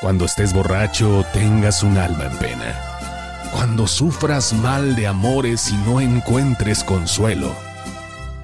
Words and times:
Cuando 0.00 0.24
estés 0.24 0.54
borracho, 0.54 1.26
tengas 1.34 1.82
un 1.82 1.98
alma 1.98 2.24
en 2.24 2.36
pena. 2.38 2.74
Cuando 3.52 3.86
sufras 3.86 4.54
mal 4.54 4.96
de 4.96 5.06
amores 5.06 5.70
y 5.70 5.76
no 5.76 6.00
encuentres 6.00 6.82
consuelo. 6.82 7.54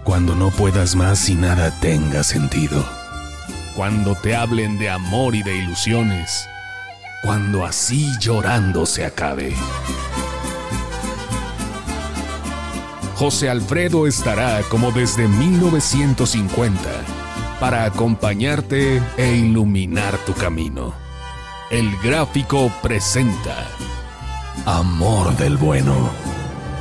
Cuando 0.04 0.34
no 0.34 0.50
puedas 0.50 0.94
más 0.94 1.30
y 1.30 1.34
nada 1.34 1.70
tenga 1.80 2.24
sentido. 2.24 2.84
Cuando 3.74 4.14
te 4.16 4.36
hablen 4.36 4.78
de 4.78 4.90
amor 4.90 5.34
y 5.34 5.42
de 5.42 5.56
ilusiones. 5.56 6.46
Cuando 7.22 7.64
así 7.64 8.12
llorando 8.20 8.84
se 8.84 9.06
acabe. 9.06 9.54
José 13.14 13.48
Alfredo 13.48 14.06
estará 14.06 14.60
como 14.68 14.92
desde 14.92 15.26
1950 15.26 16.78
para 17.58 17.86
acompañarte 17.86 19.02
e 19.16 19.36
iluminar 19.36 20.18
tu 20.26 20.34
camino. 20.34 21.05
El 21.70 21.96
gráfico 21.98 22.72
presenta 22.80 23.66
Amor 24.66 25.36
del 25.36 25.56
Bueno. 25.56 26.10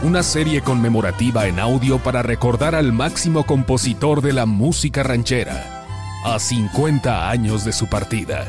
Una 0.03 0.21
serie 0.21 0.61
conmemorativa 0.61 1.47
en 1.47 1.59
audio 1.59 1.97
para 1.97 2.21
recordar 2.21 2.75
al 2.75 2.93
máximo 2.93 3.47
compositor 3.47 4.21
de 4.21 4.33
la 4.33 4.45
música 4.45 5.01
ranchera, 5.01 5.83
a 6.23 6.37
50 6.37 7.31
años 7.31 7.65
de 7.65 7.73
su 7.73 7.87
partida, 7.87 8.45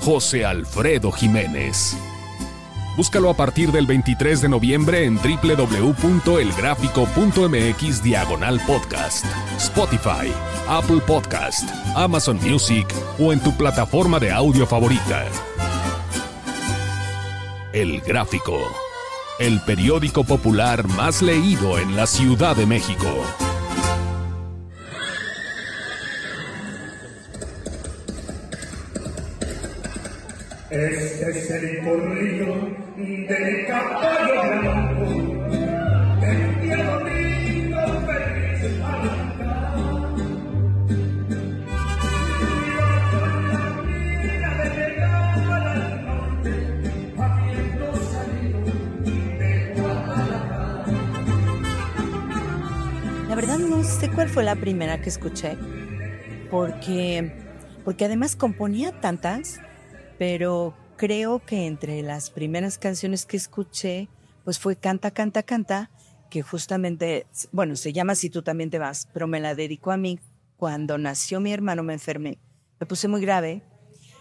José 0.00 0.44
Alfredo 0.44 1.10
Jiménez. 1.10 1.96
Búscalo 2.94 3.30
a 3.30 3.34
partir 3.34 3.72
del 3.72 3.86
23 3.86 4.42
de 4.42 4.50
noviembre 4.50 5.06
en 5.06 5.16
www.elgráfico.mx 5.16 8.02
diagonal 8.02 8.60
podcast, 8.66 9.24
Spotify, 9.56 10.30
Apple 10.68 11.00
Podcast, 11.06 11.66
Amazon 11.96 12.38
Music 12.42 12.86
o 13.18 13.32
en 13.32 13.40
tu 13.40 13.56
plataforma 13.56 14.20
de 14.20 14.30
audio 14.30 14.66
favorita. 14.66 15.24
El 17.72 18.02
Gráfico, 18.02 18.58
el 19.38 19.58
periódico 19.62 20.24
popular 20.24 20.86
más 20.88 21.22
leído 21.22 21.78
en 21.78 21.96
la 21.96 22.06
Ciudad 22.06 22.54
de 22.54 22.66
México. 22.66 23.08
Este 30.68 31.30
es 31.30 31.50
el 31.50 31.82
corrido 31.82 32.68
del 32.98 33.66
caballo 33.66 35.01
cuál 54.14 54.28
fue 54.28 54.44
la 54.44 54.56
primera 54.56 55.00
que 55.00 55.08
escuché, 55.08 55.56
porque, 56.50 57.32
porque 57.84 58.04
además 58.04 58.36
componía 58.36 59.00
tantas, 59.00 59.60
pero 60.18 60.74
creo 60.96 61.40
que 61.44 61.66
entre 61.66 62.02
las 62.02 62.30
primeras 62.30 62.78
canciones 62.78 63.24
que 63.24 63.38
escuché, 63.38 64.08
pues 64.44 64.58
fue 64.58 64.76
Canta, 64.76 65.12
Canta, 65.12 65.42
Canta, 65.42 65.90
que 66.30 66.42
justamente, 66.42 67.26
bueno, 67.52 67.74
se 67.76 67.92
llama 67.92 68.14
Si 68.14 68.28
tú 68.28 68.42
también 68.42 68.70
te 68.70 68.78
vas, 68.78 69.08
pero 69.14 69.26
me 69.26 69.40
la 69.40 69.54
dedicó 69.54 69.92
a 69.92 69.96
mí. 69.96 70.18
Cuando 70.56 70.98
nació 70.98 71.40
mi 71.40 71.52
hermano, 71.52 71.82
me 71.82 71.94
enfermé, 71.94 72.38
me 72.78 72.86
puse 72.86 73.08
muy 73.08 73.20
grave 73.20 73.62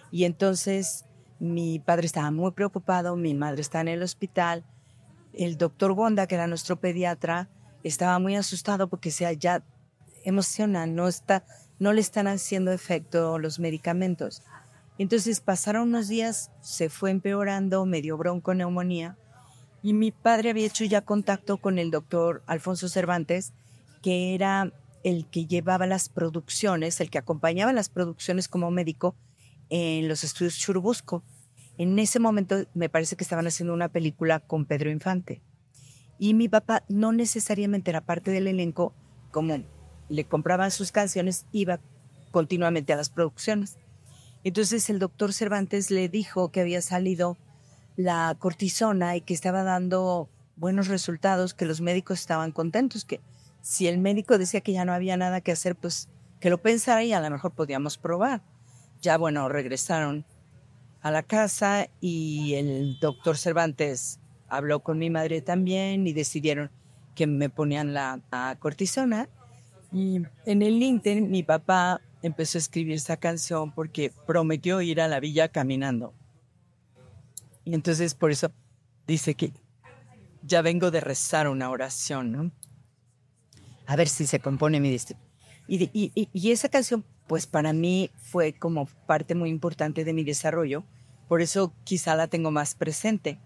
y 0.10 0.24
entonces 0.24 1.06
mi 1.40 1.80
padre 1.80 2.06
estaba 2.06 2.32
muy 2.32 2.52
preocupado, 2.52 3.16
mi 3.16 3.34
madre 3.34 3.62
está 3.62 3.82
en 3.82 3.90
el 3.90 4.02
hospital, 4.02 4.64
el 5.34 5.58
doctor 5.58 5.94
Gonda, 5.94 6.28
que 6.28 6.36
era 6.36 6.48
nuestro 6.48 6.80
pediatra, 6.80 7.50
estaba 7.84 8.18
muy 8.20 8.36
asustado 8.36 8.90
porque 8.90 9.12
se 9.12 9.38
ya 9.38 9.64
emociona, 10.24 10.86
no 10.86 11.08
está, 11.08 11.46
no 11.80 11.94
le 11.94 12.02
están 12.02 12.28
haciendo 12.28 12.72
efecto 12.72 13.40
los 13.40 13.60
medicamentos. 13.60 14.44
Entonces 14.98 15.40
pasaron 15.42 15.90
unos 15.90 16.08
días, 16.08 16.52
se 16.62 16.90
fue 16.90 17.12
empeorando, 17.12 17.86
me 17.86 18.02
dio 18.02 18.18
bronconeumonía 18.18 19.18
y 19.84 19.94
mi 19.94 20.12
padre 20.12 20.52
había 20.52 20.68
hecho 20.68 20.86
ya 20.86 21.02
contacto 21.02 21.58
con 21.58 21.80
el 21.80 21.92
doctor 21.92 22.44
Alfonso 22.46 22.88
Cervantes, 22.88 23.54
que 24.02 24.36
era 24.36 24.72
el 25.04 25.26
que 25.28 25.48
llevaba 25.48 25.88
las 25.88 26.10
producciones, 26.10 27.02
el 27.02 27.10
que 27.10 27.18
acompañaba 27.18 27.74
las 27.74 27.90
producciones 27.90 28.48
como 28.48 28.70
médico 28.70 29.16
en 29.70 30.08
los 30.08 30.24
estudios 30.24 30.58
Churubusco. 30.58 31.24
En 31.78 31.98
ese 31.98 32.20
momento 32.20 32.58
me 32.74 32.90
parece 32.90 33.16
que 33.16 33.24
estaban 33.24 33.48
haciendo 33.48 33.74
una 33.74 33.90
película 33.90 34.40
con 34.40 34.66
Pedro 34.66 34.92
Infante. 34.92 35.42
Y 36.20 36.36
mi 36.36 36.48
papá 36.48 36.84
no 36.88 37.12
necesariamente 37.12 37.90
era 37.90 38.02
parte 38.02 38.30
del 38.30 38.48
elenco, 38.48 38.94
como 39.32 39.64
le 40.12 40.26
compraban 40.26 40.72
sus 40.72 40.92
canciones, 40.92 41.46
iba 41.52 41.80
continuamente 42.32 42.94
a 42.94 42.98
las 42.98 43.10
producciones. 43.10 43.78
Entonces 44.44 44.90
el 44.90 45.00
doctor 45.00 45.34
Cervantes 45.34 45.92
le 45.92 46.10
dijo 46.10 46.52
que 46.52 46.62
había 46.62 46.82
salido 46.82 47.38
la 47.96 48.36
cortisona 48.40 49.16
y 49.16 49.22
que 49.22 49.34
estaba 49.34 49.64
dando 49.64 50.30
buenos 50.56 50.88
resultados, 50.88 51.54
que 51.54 51.66
los 51.66 51.82
médicos 51.82 52.20
estaban 52.20 52.52
contentos, 52.52 53.06
que 53.06 53.22
si 53.62 53.88
el 53.88 54.00
médico 54.00 54.38
decía 54.38 54.62
que 54.62 54.74
ya 54.74 54.86
no 54.86 54.94
había 54.94 55.18
nada 55.18 55.42
que 55.42 55.52
hacer, 55.52 55.76
pues 55.76 56.10
que 56.40 56.50
lo 56.50 56.62
pensara 56.62 57.04
y 57.04 57.14
a 57.14 57.22
lo 57.22 57.30
mejor 57.30 57.52
podíamos 57.52 57.98
probar. 57.98 58.42
Ya 59.02 59.18
bueno, 59.18 59.48
regresaron 59.50 60.26
a 61.02 61.12
la 61.12 61.24
casa 61.24 61.88
y 62.00 62.56
el 62.56 63.00
doctor 63.00 63.38
Cervantes 63.38 64.20
habló 64.48 64.82
con 64.82 64.98
mi 64.98 65.10
madre 65.10 65.42
también 65.42 66.06
y 66.08 66.14
decidieron 66.14 66.72
que 67.16 67.28
me 67.28 67.50
ponían 67.50 67.94
la, 67.94 68.22
la 68.32 68.58
cortisona. 68.60 69.30
Y 69.92 70.22
en 70.46 70.62
el 70.62 70.82
Inter 70.82 71.22
mi 71.22 71.44
papá 71.44 72.02
empezó 72.22 72.58
a 72.58 72.60
escribir 72.60 72.94
esa 72.94 73.18
canción 73.18 73.72
porque 73.72 74.12
prometió 74.26 74.82
ir 74.82 75.02
a 75.02 75.08
la 75.08 75.20
villa 75.20 75.50
caminando. 75.50 76.14
Y 77.66 77.74
entonces 77.74 78.16
por 78.16 78.32
eso 78.32 78.52
dice 79.08 79.36
que 79.36 79.54
ya 80.44 80.62
vengo 80.62 80.92
de 80.92 81.02
rezar 81.02 81.48
una 81.48 81.70
oración, 81.70 82.32
¿no? 82.32 82.52
A 83.86 83.96
ver 83.96 84.08
si 84.08 84.26
se 84.26 84.40
compone 84.40 84.80
mi 84.80 84.90
y, 85.68 86.12
y 86.34 86.52
esa 86.52 86.68
canción, 86.68 87.06
pues 87.28 87.48
para 87.48 87.72
mí 87.72 88.10
fue 88.18 88.52
como 88.52 88.88
parte 89.06 89.36
muy 89.36 89.50
importante 89.50 90.04
de 90.04 90.12
mi 90.12 90.24
desarrollo, 90.24 90.84
por 91.30 91.42
eso 91.42 91.74
quizá 91.86 92.16
la 92.16 92.28
tengo 92.28 92.52
más 92.52 92.76
presente, 92.76 93.40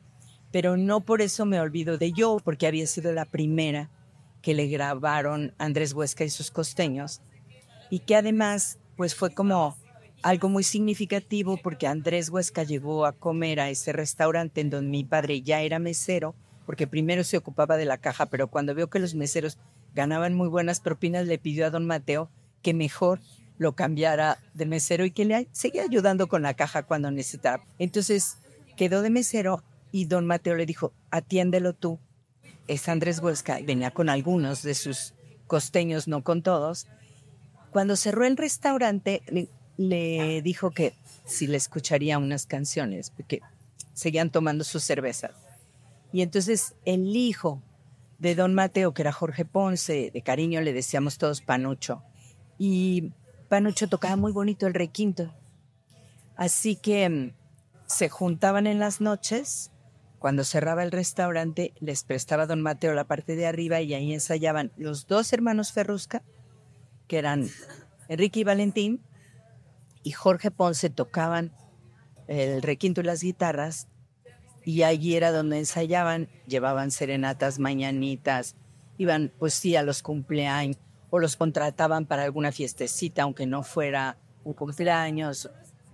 pero 0.52 0.76
no 0.76 1.02
por 1.02 1.22
eso 1.22 1.46
me 1.46 1.60
olvido 1.60 2.00
de 2.00 2.14
yo, 2.14 2.38
porque 2.44 2.66
había 2.66 2.88
sido 2.88 3.14
la 3.14 3.26
primera 3.26 3.92
que 4.46 4.54
le 4.54 4.68
grabaron 4.68 5.56
Andrés 5.58 5.94
Huesca 5.94 6.24
y 6.24 6.30
sus 6.30 6.52
costeños, 6.52 7.20
y 7.90 8.02
que 8.02 8.16
además 8.16 8.78
pues 8.96 9.16
fue 9.16 9.34
como 9.34 9.76
algo 10.22 10.50
muy 10.50 10.64
significativo 10.64 11.58
porque 11.58 11.88
Andrés 11.88 12.30
Huesca 12.30 12.62
llegó 12.62 13.08
a 13.08 13.14
comer 13.14 13.60
a 13.60 13.72
ese 13.72 13.92
restaurante 13.92 14.62
en 14.62 14.70
donde 14.70 14.92
mi 14.92 15.04
padre 15.04 15.42
ya 15.42 15.64
era 15.64 15.80
mesero, 15.80 16.36
porque 16.68 16.86
primero 16.86 17.24
se 17.24 17.38
ocupaba 17.38 17.76
de 17.76 17.86
la 17.86 17.98
caja, 17.98 18.28
pero 18.28 18.48
cuando 18.48 18.76
vio 18.76 18.88
que 18.88 19.00
los 19.00 19.16
meseros 19.16 19.58
ganaban 19.96 20.36
muy 20.36 20.48
buenas 20.48 20.80
propinas, 20.80 21.26
le 21.26 21.40
pidió 21.40 21.66
a 21.66 21.72
don 21.72 21.88
Mateo 21.88 22.30
que 22.62 22.76
mejor 22.76 23.22
lo 23.58 23.74
cambiara 23.74 24.38
de 24.54 24.68
mesero 24.68 25.06
y 25.06 25.12
que 25.12 25.26
le 25.26 25.48
seguía 25.54 25.82
ayudando 25.82 26.28
con 26.28 26.44
la 26.44 26.54
caja 26.54 26.84
cuando 26.84 27.10
necesitaba. 27.10 27.64
Entonces 27.80 28.38
quedó 28.78 29.02
de 29.02 29.10
mesero 29.10 29.64
y 29.92 30.06
don 30.06 30.28
Mateo 30.28 30.54
le 30.54 30.68
dijo, 30.68 30.94
atiéndelo 31.10 31.74
tú. 31.74 32.00
Es 32.68 32.90
Andrés 32.90 33.20
Huesca 33.20 33.60
venía 33.64 33.92
con 33.92 34.10
algunos 34.10 34.64
de 34.64 34.74
sus 34.74 35.14
costeños, 35.48 36.08
no 36.08 36.24
con 36.24 36.42
todos. 36.42 36.88
Cuando 37.72 37.96
cerró 37.96 38.26
el 38.26 38.38
restaurante, 38.38 39.22
le, 39.28 39.50
le 39.78 40.42
dijo 40.42 40.72
que 40.72 40.94
si 41.26 41.48
le 41.48 41.58
escucharía 41.58 42.18
unas 42.18 42.46
canciones, 42.46 43.12
porque 43.12 43.42
seguían 43.94 44.30
tomando 44.30 44.64
sus 44.64 44.84
cervezas. 44.84 45.32
Y 46.12 46.22
entonces 46.22 46.76
el 46.86 47.16
hijo 47.16 47.62
de 48.20 48.36
don 48.36 48.54
Mateo, 48.54 48.94
que 48.94 49.02
era 49.02 49.12
Jorge 49.12 49.46
Ponce, 49.46 50.12
de 50.14 50.22
cariño 50.22 50.62
le 50.62 50.74
decíamos 50.74 51.18
todos 51.18 51.42
Panucho, 51.42 52.04
y 52.58 53.12
Panucho 53.50 53.88
tocaba 53.88 54.16
muy 54.16 54.32
bonito 54.32 54.68
el 54.68 54.74
requinto. 54.74 55.34
Así 56.36 56.76
que 56.76 57.10
mm, 57.10 57.34
se 57.86 58.10
juntaban 58.10 58.68
en 58.68 58.80
las 58.80 59.02
noches. 59.02 59.72
Cuando 60.26 60.44
cerraba 60.44 60.82
el 60.82 60.92
restaurante, 60.92 61.72
les 61.80 62.04
prestaba 62.04 62.48
don 62.48 62.60
Mateo 62.60 62.96
la 62.96 63.04
parte 63.04 63.36
de 63.36 63.46
arriba 63.46 63.82
y 63.82 63.94
ahí 63.94 64.12
ensayaban 64.12 64.72
los 64.76 65.06
dos 65.06 65.32
hermanos 65.32 65.72
Ferrusca, 65.72 66.24
que 67.08 67.20
eran 67.20 67.48
Enrique 68.08 68.40
y 68.40 68.44
Valentín, 68.44 69.04
y 70.02 70.14
Jorge 70.14 70.50
Ponce 70.50 70.90
tocaban 70.90 71.52
el 72.26 72.64
requinto 72.64 73.02
y 73.02 73.04
las 73.04 73.22
guitarras, 73.22 73.88
y 74.64 74.82
allí 74.82 75.16
era 75.16 75.32
donde 75.32 75.60
ensayaban, 75.60 76.28
llevaban 76.48 76.90
serenatas, 76.90 77.60
mañanitas, 77.60 78.56
iban 78.98 79.32
pues 79.38 79.54
sí 79.54 79.76
a 79.76 79.84
los 79.84 80.02
cumpleaños, 80.02 80.80
o 81.12 81.20
los 81.20 81.36
contrataban 81.36 82.08
para 82.08 82.24
alguna 82.24 82.52
fiestecita, 82.52 83.22
aunque 83.22 83.46
no 83.46 83.62
fuera 83.62 84.18
un 84.44 84.54
cumpleaños. 84.54 85.52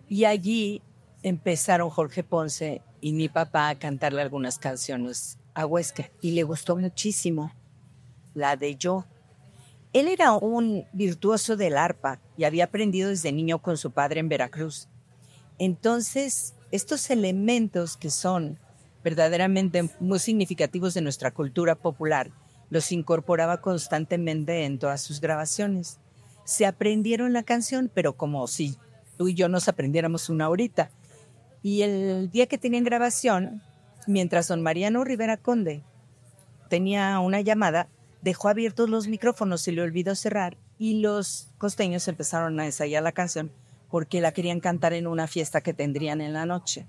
Y 0.07 0.23
allí 0.23 0.81
empezaron 1.21 1.89
Jorge 1.89 2.23
Ponce 2.23 2.81
y 3.01 3.13
mi 3.13 3.27
papá 3.27 3.69
a 3.69 3.79
cantarle 3.79 4.21
algunas 4.21 4.59
canciones 4.59 5.37
a 5.53 5.65
Huesca 5.65 6.09
y 6.21 6.31
le 6.31 6.43
gustó 6.43 6.77
muchísimo 6.77 7.51
la 8.33 8.55
de 8.55 8.75
Yo. 8.75 9.05
Él 9.91 10.07
era 10.07 10.33
un 10.33 10.85
virtuoso 10.93 11.57
del 11.57 11.75
arpa 11.75 12.21
y 12.37 12.45
había 12.45 12.65
aprendido 12.65 13.09
desde 13.09 13.31
niño 13.31 13.59
con 13.59 13.75
su 13.75 13.91
padre 13.91 14.21
en 14.21 14.29
Veracruz. 14.29 14.87
Entonces, 15.57 16.53
estos 16.71 17.09
elementos 17.09 17.97
que 17.97 18.09
son 18.09 18.57
verdaderamente 19.03 19.89
muy 19.99 20.19
significativos 20.19 20.93
de 20.93 21.01
nuestra 21.01 21.31
cultura 21.31 21.75
popular, 21.75 22.31
los 22.69 22.91
incorporaba 22.91 23.59
constantemente 23.59 24.63
en 24.63 24.79
todas 24.79 25.01
sus 25.01 25.19
grabaciones. 25.19 25.99
Se 26.45 26.65
aprendieron 26.65 27.33
la 27.33 27.43
canción, 27.43 27.91
pero 27.93 28.13
como 28.13 28.47
si 28.47 28.77
tú 29.17 29.27
y 29.27 29.33
yo 29.33 29.49
nos 29.49 29.67
aprendiéramos 29.67 30.29
una 30.29 30.49
horita. 30.49 30.89
Y 31.61 31.83
el 31.83 32.29
día 32.31 32.47
que 32.47 32.57
tenían 32.57 32.83
grabación, 32.83 33.61
mientras 34.07 34.47
don 34.47 34.61
Mariano 34.61 35.03
Rivera 35.03 35.37
Conde 35.37 35.83
tenía 36.69 37.19
una 37.19 37.41
llamada, 37.41 37.87
dejó 38.21 38.49
abiertos 38.49 38.89
los 38.89 39.07
micrófonos, 39.07 39.67
y 39.67 39.71
le 39.71 39.81
olvidó 39.81 40.15
cerrar 40.15 40.57
y 40.77 40.99
los 41.01 41.49
costeños 41.59 42.07
empezaron 42.07 42.59
a 42.59 42.65
ensayar 42.65 43.03
la 43.03 43.11
canción 43.11 43.51
porque 43.91 44.21
la 44.21 44.31
querían 44.31 44.61
cantar 44.61 44.93
en 44.93 45.05
una 45.05 45.27
fiesta 45.27 45.61
que 45.61 45.73
tendrían 45.73 46.21
en 46.21 46.33
la 46.33 46.45
noche. 46.45 46.87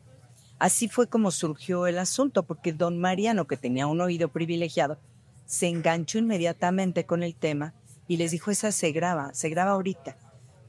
Así 0.59 0.89
fue 0.89 1.09
como 1.09 1.33
surgió 1.33 1.89
el 1.89 1.99
asunto, 1.99 2.45
porque 2.45 2.73
don 2.73 2.99
Mariano, 3.01 3.49
que 3.49 3.57
tenía 3.57 3.89
un 3.89 4.01
oído 4.01 4.29
privilegiado, 4.29 4.99
se 5.45 5.67
enganchó 5.67 6.19
inmediatamente 6.19 7.05
con 7.05 7.25
el 7.25 7.35
tema 7.35 7.75
y 8.07 8.17
les 8.17 8.31
dijo, 8.31 8.53
esa 8.53 8.71
se 8.71 8.93
graba, 8.93 9.35
se 9.35 9.49
graba 9.49 9.73
ahorita. 9.73 10.17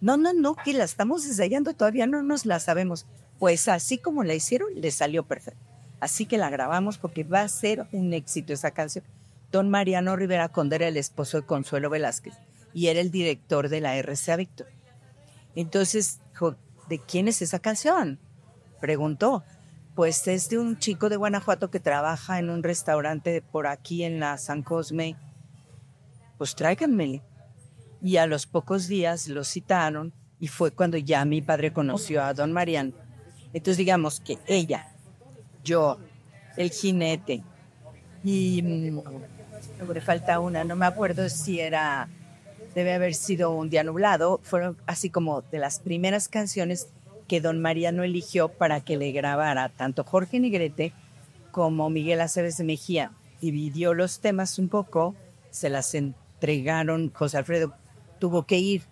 No, 0.02 0.18
no, 0.18 0.34
no, 0.34 0.56
que 0.56 0.74
la 0.74 0.84
estamos 0.84 1.26
ensayando, 1.26 1.74
todavía 1.76 2.08
no 2.08 2.24
nos 2.24 2.48
la 2.48 2.60
sabemos. 2.60 3.06
Pues 3.44 3.68
así 3.68 3.98
como 3.98 4.24
la 4.24 4.36
hicieron, 4.36 4.70
le 4.74 4.90
salió 4.90 5.26
perfecto. 5.26 5.60
Así 6.00 6.26
que 6.26 6.38
la 6.38 6.50
grabamos 6.50 6.98
porque 6.98 7.26
va 7.26 7.42
a 7.42 7.50
ser 7.50 7.86
un 7.92 8.14
éxito 8.14 8.54
esa 8.54 8.72
canción. 8.72 9.04
Don 9.52 9.70
Mariano 9.70 10.16
Rivera 10.16 10.48
Conde 10.48 10.78
era 10.78 10.88
el 10.88 10.96
esposo 10.96 11.42
de 11.42 11.46
Consuelo 11.46 11.90
Velázquez 11.90 12.36
y 12.74 12.88
era 12.88 13.02
el 13.02 13.12
director 13.12 13.68
de 13.68 13.82
la 13.82 13.98
RCA 14.02 14.38
Víctor. 14.38 14.68
Entonces, 15.58 16.22
¿de 16.88 17.00
quién 17.00 17.28
es 17.28 17.42
esa 17.42 17.60
canción? 17.60 18.18
Preguntó. 18.80 19.44
Pues 19.94 20.26
es 20.30 20.48
de 20.48 20.58
un 20.58 20.80
chico 20.80 21.10
de 21.10 21.18
Guanajuato 21.18 21.70
que 21.70 21.82
trabaja 21.82 22.40
en 22.40 22.50
un 22.50 22.64
restaurante 22.64 23.42
por 23.42 23.68
aquí 23.68 24.06
en 24.06 24.22
la 24.22 24.38
San 24.38 24.64
Cosme. 24.64 25.18
Pues 26.38 26.56
tráiganme. 26.56 27.22
Y 28.02 28.16
a 28.16 28.26
los 28.26 28.46
pocos 28.46 28.88
días 28.88 29.28
lo 29.28 29.44
citaron 29.44 30.14
y 30.40 30.48
fue 30.48 30.72
cuando 30.72 30.96
ya 30.96 31.26
mi 31.26 31.42
padre 31.42 31.74
conoció 31.74 32.24
a 32.24 32.34
don 32.34 32.54
Mariano. 32.54 33.03
Entonces 33.54 33.78
digamos 33.78 34.20
que 34.20 34.38
ella, 34.48 34.92
yo, 35.64 36.00
el 36.58 36.72
jinete 36.72 37.44
y 38.24 38.62
mm, 38.64 39.88
me 39.88 40.02
falta 40.02 40.40
una, 40.40 40.64
no 40.64 40.76
me 40.76 40.86
acuerdo 40.86 41.30
si 41.30 41.60
era, 41.60 42.10
debe 42.74 42.94
haber 42.94 43.14
sido 43.14 43.52
un 43.52 43.70
día 43.70 43.84
nublado, 43.84 44.40
fueron 44.44 44.78
así 44.88 45.10
como 45.10 45.42
de 45.42 45.60
las 45.60 45.80
primeras 45.80 46.28
canciones 46.28 46.90
que 47.28 47.42
don 47.42 47.62
Mariano 47.62 48.04
eligió 48.04 48.50
para 48.50 48.82
que 48.82 48.98
le 48.98 49.12
grabara 49.12 49.70
tanto 49.70 50.04
Jorge 50.04 50.40
Negrete 50.40 50.94
como 51.52 51.90
Miguel 51.90 52.22
Aceves 52.22 52.58
de 52.58 52.64
Mejía. 52.64 53.12
Dividió 53.40 53.94
los 53.94 54.20
temas 54.20 54.58
un 54.60 54.70
poco, 54.70 55.16
se 55.52 55.70
las 55.70 55.94
entregaron, 55.94 57.12
José 57.14 57.38
Alfredo 57.38 57.74
tuvo 58.20 58.46
que 58.46 58.58
ir 58.58 58.84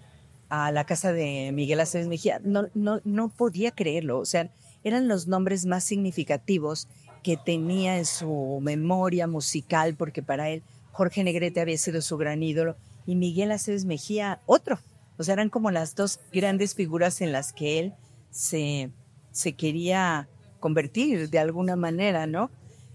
a 0.51 0.69
la 0.73 0.85
casa 0.85 1.13
de 1.13 1.51
Miguel 1.53 1.79
Aceves 1.79 2.09
Mejía. 2.09 2.41
No, 2.43 2.67
no, 2.73 2.99
no 3.05 3.29
podía 3.29 3.71
creerlo, 3.71 4.19
o 4.19 4.25
sea, 4.25 4.51
eran 4.83 5.07
los 5.07 5.27
nombres 5.27 5.65
más 5.65 5.85
significativos 5.85 6.89
que 7.23 7.37
tenía 7.37 7.97
en 7.97 8.05
su 8.05 8.59
memoria 8.61 9.27
musical, 9.27 9.95
porque 9.95 10.21
para 10.21 10.49
él 10.49 10.61
Jorge 10.91 11.23
Negrete 11.23 11.61
había 11.61 11.77
sido 11.77 12.01
su 12.01 12.17
gran 12.17 12.43
ídolo 12.43 12.75
y 13.05 13.15
Miguel 13.15 13.51
Aceves 13.51 13.85
Mejía 13.85 14.41
otro. 14.45 14.77
O 15.17 15.23
sea, 15.23 15.33
eran 15.33 15.49
como 15.49 15.71
las 15.71 15.95
dos 15.95 16.19
grandes 16.33 16.75
figuras 16.75 17.21
en 17.21 17.31
las 17.31 17.53
que 17.53 17.79
él 17.79 17.93
se, 18.29 18.91
se 19.31 19.53
quería 19.53 20.27
convertir 20.59 21.29
de 21.29 21.39
alguna 21.39 21.77
manera, 21.77 22.27
¿no? 22.27 22.51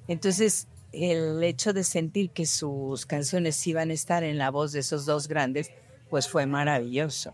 Entonces, 0.08 0.68
el 0.92 1.42
hecho 1.42 1.72
de 1.72 1.84
sentir 1.84 2.30
que 2.30 2.44
sus 2.44 3.06
canciones 3.06 3.66
iban 3.66 3.90
a 3.90 3.94
estar 3.94 4.24
en 4.24 4.36
la 4.36 4.50
voz 4.50 4.72
de 4.72 4.80
esos 4.80 5.06
dos 5.06 5.26
grandes, 5.26 5.70
pues 6.10 6.28
fue 6.28 6.46
maravilloso. 6.46 7.32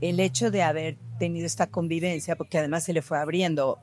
El 0.00 0.20
hecho 0.20 0.50
de 0.50 0.62
haber 0.62 0.96
tenido 1.18 1.46
esta 1.46 1.66
convivencia, 1.66 2.36
porque 2.36 2.58
además 2.58 2.84
se 2.84 2.92
le 2.92 3.02
fue 3.02 3.18
abriendo 3.18 3.78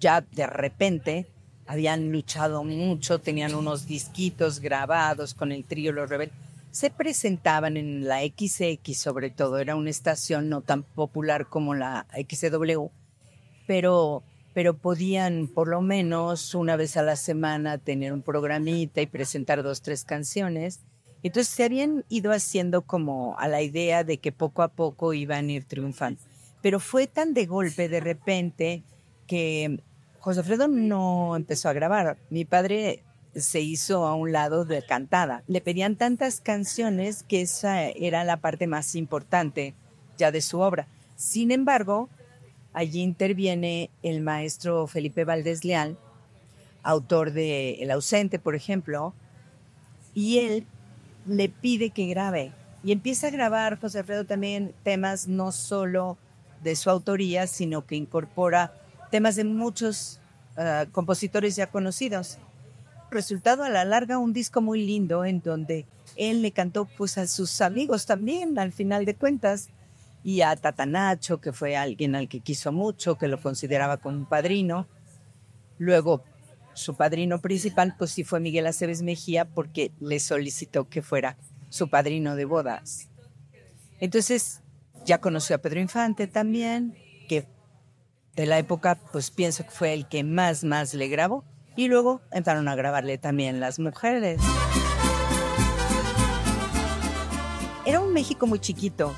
ya 0.00 0.20
de 0.20 0.46
repente, 0.46 1.26
habían 1.66 2.12
luchado 2.12 2.64
mucho, 2.64 3.20
tenían 3.20 3.54
unos 3.54 3.86
disquitos 3.86 4.60
grabados 4.60 5.34
con 5.34 5.52
el 5.52 5.64
trío 5.64 5.92
Los 5.92 6.08
Rebeldes, 6.08 6.36
se 6.70 6.90
presentaban 6.90 7.76
en 7.76 8.06
la 8.06 8.20
XX 8.20 8.96
sobre 8.96 9.30
todo, 9.30 9.58
era 9.58 9.74
una 9.74 9.90
estación 9.90 10.48
no 10.48 10.60
tan 10.60 10.82
popular 10.82 11.46
como 11.48 11.74
la 11.74 12.06
XW, 12.12 12.86
pero, 13.66 14.22
pero 14.54 14.74
podían 14.74 15.48
por 15.48 15.68
lo 15.68 15.80
menos 15.80 16.54
una 16.54 16.76
vez 16.76 16.96
a 16.96 17.02
la 17.02 17.16
semana 17.16 17.78
tener 17.78 18.12
un 18.12 18.22
programita 18.22 19.00
y 19.00 19.06
presentar 19.06 19.62
dos, 19.62 19.82
tres 19.82 20.04
canciones. 20.04 20.80
Entonces 21.22 21.52
se 21.52 21.64
habían 21.64 22.04
ido 22.08 22.32
haciendo 22.32 22.82
como 22.82 23.36
a 23.38 23.48
la 23.48 23.62
idea 23.62 24.04
de 24.04 24.18
que 24.18 24.32
poco 24.32 24.62
a 24.62 24.68
poco 24.68 25.14
iban 25.14 25.48
a 25.48 25.52
ir 25.52 25.64
triunfando. 25.64 26.20
Pero 26.62 26.80
fue 26.80 27.06
tan 27.06 27.34
de 27.34 27.46
golpe 27.46 27.88
de 27.88 28.00
repente 28.00 28.82
que 29.26 29.80
José 30.20 30.40
Alfredo 30.40 30.68
no 30.68 31.36
empezó 31.36 31.68
a 31.68 31.72
grabar. 31.72 32.18
Mi 32.30 32.44
padre 32.44 33.02
se 33.34 33.60
hizo 33.60 34.06
a 34.06 34.14
un 34.14 34.32
lado 34.32 34.64
de 34.64 34.84
cantada. 34.84 35.42
Le 35.46 35.60
pedían 35.60 35.96
tantas 35.96 36.40
canciones 36.40 37.22
que 37.22 37.42
esa 37.42 37.84
era 37.84 38.24
la 38.24 38.38
parte 38.38 38.66
más 38.66 38.94
importante 38.94 39.74
ya 40.16 40.30
de 40.32 40.40
su 40.40 40.60
obra. 40.60 40.88
Sin 41.16 41.50
embargo, 41.50 42.08
Allí 42.78 43.00
interviene 43.00 43.90
el 44.02 44.20
maestro 44.20 44.86
Felipe 44.86 45.24
Valdés 45.24 45.64
Leal, 45.64 45.98
autor 46.82 47.32
de 47.32 47.82
El 47.82 47.90
ausente, 47.90 48.38
por 48.38 48.54
ejemplo, 48.54 49.14
y 50.14 50.38
él 50.38 50.66
le 51.28 51.48
pide 51.48 51.90
que 51.90 52.06
grabe. 52.06 52.52
Y 52.82 52.92
empieza 52.92 53.28
a 53.28 53.30
grabar 53.30 53.80
José 53.80 53.98
Alfredo 53.98 54.24
también 54.24 54.74
temas 54.82 55.28
no 55.28 55.52
solo 55.52 56.16
de 56.62 56.76
su 56.76 56.90
autoría, 56.90 57.46
sino 57.46 57.86
que 57.86 57.96
incorpora 57.96 58.72
temas 59.10 59.36
de 59.36 59.44
muchos 59.44 60.20
ah, 60.56 60.86
compositores 60.92 61.56
ya 61.56 61.70
conocidos. 61.70 62.38
Resultado 63.10 63.64
a 63.64 63.70
la 63.70 63.84
larga 63.84 64.18
un 64.18 64.32
disco 64.32 64.60
muy 64.60 64.84
lindo 64.84 65.24
en 65.24 65.40
donde 65.40 65.86
él 66.16 66.42
le 66.42 66.52
cantó 66.52 66.84
pues 66.84 67.16
a 67.18 67.26
sus 67.26 67.60
amigos 67.60 68.06
también 68.06 68.58
al 68.58 68.72
final 68.72 69.04
de 69.04 69.14
cuentas 69.14 69.70
y 70.22 70.42
a 70.42 70.54
Tatanacho, 70.56 71.40
que 71.40 71.52
fue 71.52 71.76
alguien 71.76 72.14
al 72.14 72.28
que 72.28 72.40
quiso 72.40 72.72
mucho, 72.72 73.16
que 73.16 73.28
lo 73.28 73.40
consideraba 73.40 73.96
como 73.98 74.18
un 74.18 74.26
padrino. 74.26 74.86
Luego, 75.78 76.24
su 76.78 76.96
padrino 76.96 77.40
principal, 77.40 77.94
pues 77.98 78.12
sí 78.12 78.24
fue 78.24 78.40
Miguel 78.40 78.66
Aceves 78.66 79.02
Mejía, 79.02 79.44
porque 79.44 79.92
le 80.00 80.20
solicitó 80.20 80.88
que 80.88 81.02
fuera 81.02 81.36
su 81.68 81.90
padrino 81.90 82.36
de 82.36 82.44
bodas. 82.44 83.10
Entonces, 84.00 84.62
ya 85.04 85.20
conoció 85.20 85.56
a 85.56 85.58
Pedro 85.58 85.80
Infante 85.80 86.26
también, 86.28 86.94
que 87.28 87.46
de 88.36 88.46
la 88.46 88.58
época, 88.58 88.96
pues 89.12 89.30
pienso 89.30 89.64
que 89.64 89.70
fue 89.70 89.92
el 89.92 90.08
que 90.08 90.22
más, 90.22 90.62
más 90.62 90.94
le 90.94 91.08
grabó. 91.08 91.44
Y 91.76 91.88
luego 91.88 92.22
empezaron 92.32 92.68
a 92.68 92.74
grabarle 92.76 93.18
también 93.18 93.60
las 93.60 93.78
mujeres. 93.78 94.40
Era 97.84 98.00
un 98.00 98.12
México 98.12 98.46
muy 98.46 98.60
chiquito, 98.60 99.14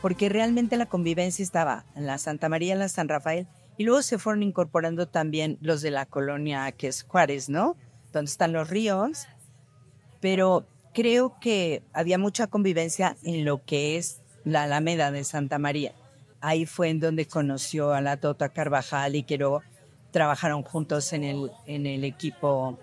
porque 0.00 0.28
realmente 0.28 0.76
la 0.76 0.86
convivencia 0.86 1.42
estaba 1.42 1.84
en 1.96 2.06
la 2.06 2.18
Santa 2.18 2.48
María, 2.48 2.74
en 2.74 2.78
la 2.78 2.88
San 2.88 3.08
Rafael, 3.08 3.48
y 3.82 3.84
luego 3.84 4.02
se 4.02 4.16
fueron 4.16 4.44
incorporando 4.44 5.08
también 5.08 5.58
los 5.60 5.82
de 5.82 5.90
la 5.90 6.06
colonia 6.06 6.70
que 6.70 6.88
Juárez, 7.08 7.48
¿no? 7.48 7.76
Donde 8.12 8.30
están 8.30 8.52
los 8.52 8.70
ríos, 8.70 9.26
pero 10.20 10.68
creo 10.94 11.34
que 11.40 11.82
había 11.92 12.16
mucha 12.16 12.46
convivencia 12.46 13.16
en 13.24 13.44
lo 13.44 13.64
que 13.64 13.96
es 13.96 14.20
la 14.44 14.62
Alameda 14.62 15.10
de 15.10 15.24
Santa 15.24 15.58
María. 15.58 15.94
Ahí 16.40 16.64
fue 16.64 16.90
en 16.90 17.00
donde 17.00 17.26
conoció 17.26 17.92
a 17.92 18.00
la 18.00 18.18
Tota 18.18 18.50
Carvajal 18.50 19.16
y 19.16 19.24
que 19.24 19.36
luego 19.36 19.64
trabajaron 20.12 20.62
juntos 20.62 21.12
en 21.12 21.24
el, 21.24 21.50
en 21.66 21.86
el 21.86 22.04
equipo 22.04 22.78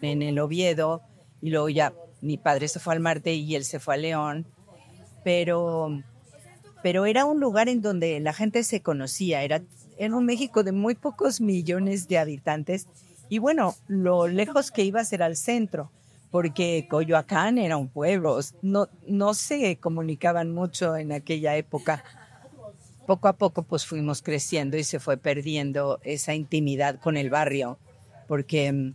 en 0.00 0.22
el 0.22 0.40
Oviedo 0.40 1.02
y 1.40 1.50
luego 1.50 1.68
ya 1.68 1.92
mi 2.20 2.36
padre 2.36 2.66
se 2.66 2.80
fue 2.80 2.94
al 2.94 3.00
Marte 3.00 3.32
y 3.32 3.54
él 3.54 3.64
se 3.64 3.78
fue 3.78 3.94
a 3.94 3.98
León, 3.98 4.44
pero, 5.22 6.02
pero 6.82 7.06
era 7.06 7.26
un 7.26 7.38
lugar 7.38 7.68
en 7.68 7.80
donde 7.80 8.18
la 8.18 8.32
gente 8.32 8.64
se 8.64 8.82
conocía, 8.82 9.44
era, 9.44 9.62
era 10.04 10.16
un 10.16 10.26
México 10.26 10.64
de 10.64 10.72
muy 10.72 10.96
pocos 10.96 11.40
millones 11.40 12.08
de 12.08 12.18
habitantes 12.18 12.88
y 13.28 13.38
bueno, 13.38 13.76
lo 13.86 14.26
lejos 14.26 14.72
que 14.72 14.82
iba 14.82 15.00
a 15.00 15.04
ser 15.04 15.22
al 15.22 15.36
centro, 15.36 15.92
porque 16.32 16.88
Coyoacán 16.90 17.56
era 17.56 17.76
un 17.76 17.88
pueblo, 17.88 18.40
no, 18.62 18.88
no 19.06 19.32
se 19.32 19.76
comunicaban 19.76 20.52
mucho 20.52 20.96
en 20.96 21.12
aquella 21.12 21.56
época. 21.56 22.02
Poco 23.06 23.28
a 23.28 23.34
poco 23.34 23.62
pues 23.62 23.86
fuimos 23.86 24.22
creciendo 24.22 24.76
y 24.76 24.82
se 24.82 24.98
fue 24.98 25.18
perdiendo 25.18 26.00
esa 26.02 26.34
intimidad 26.34 26.98
con 26.98 27.16
el 27.16 27.30
barrio, 27.30 27.78
porque 28.26 28.72
mm, 28.72 28.94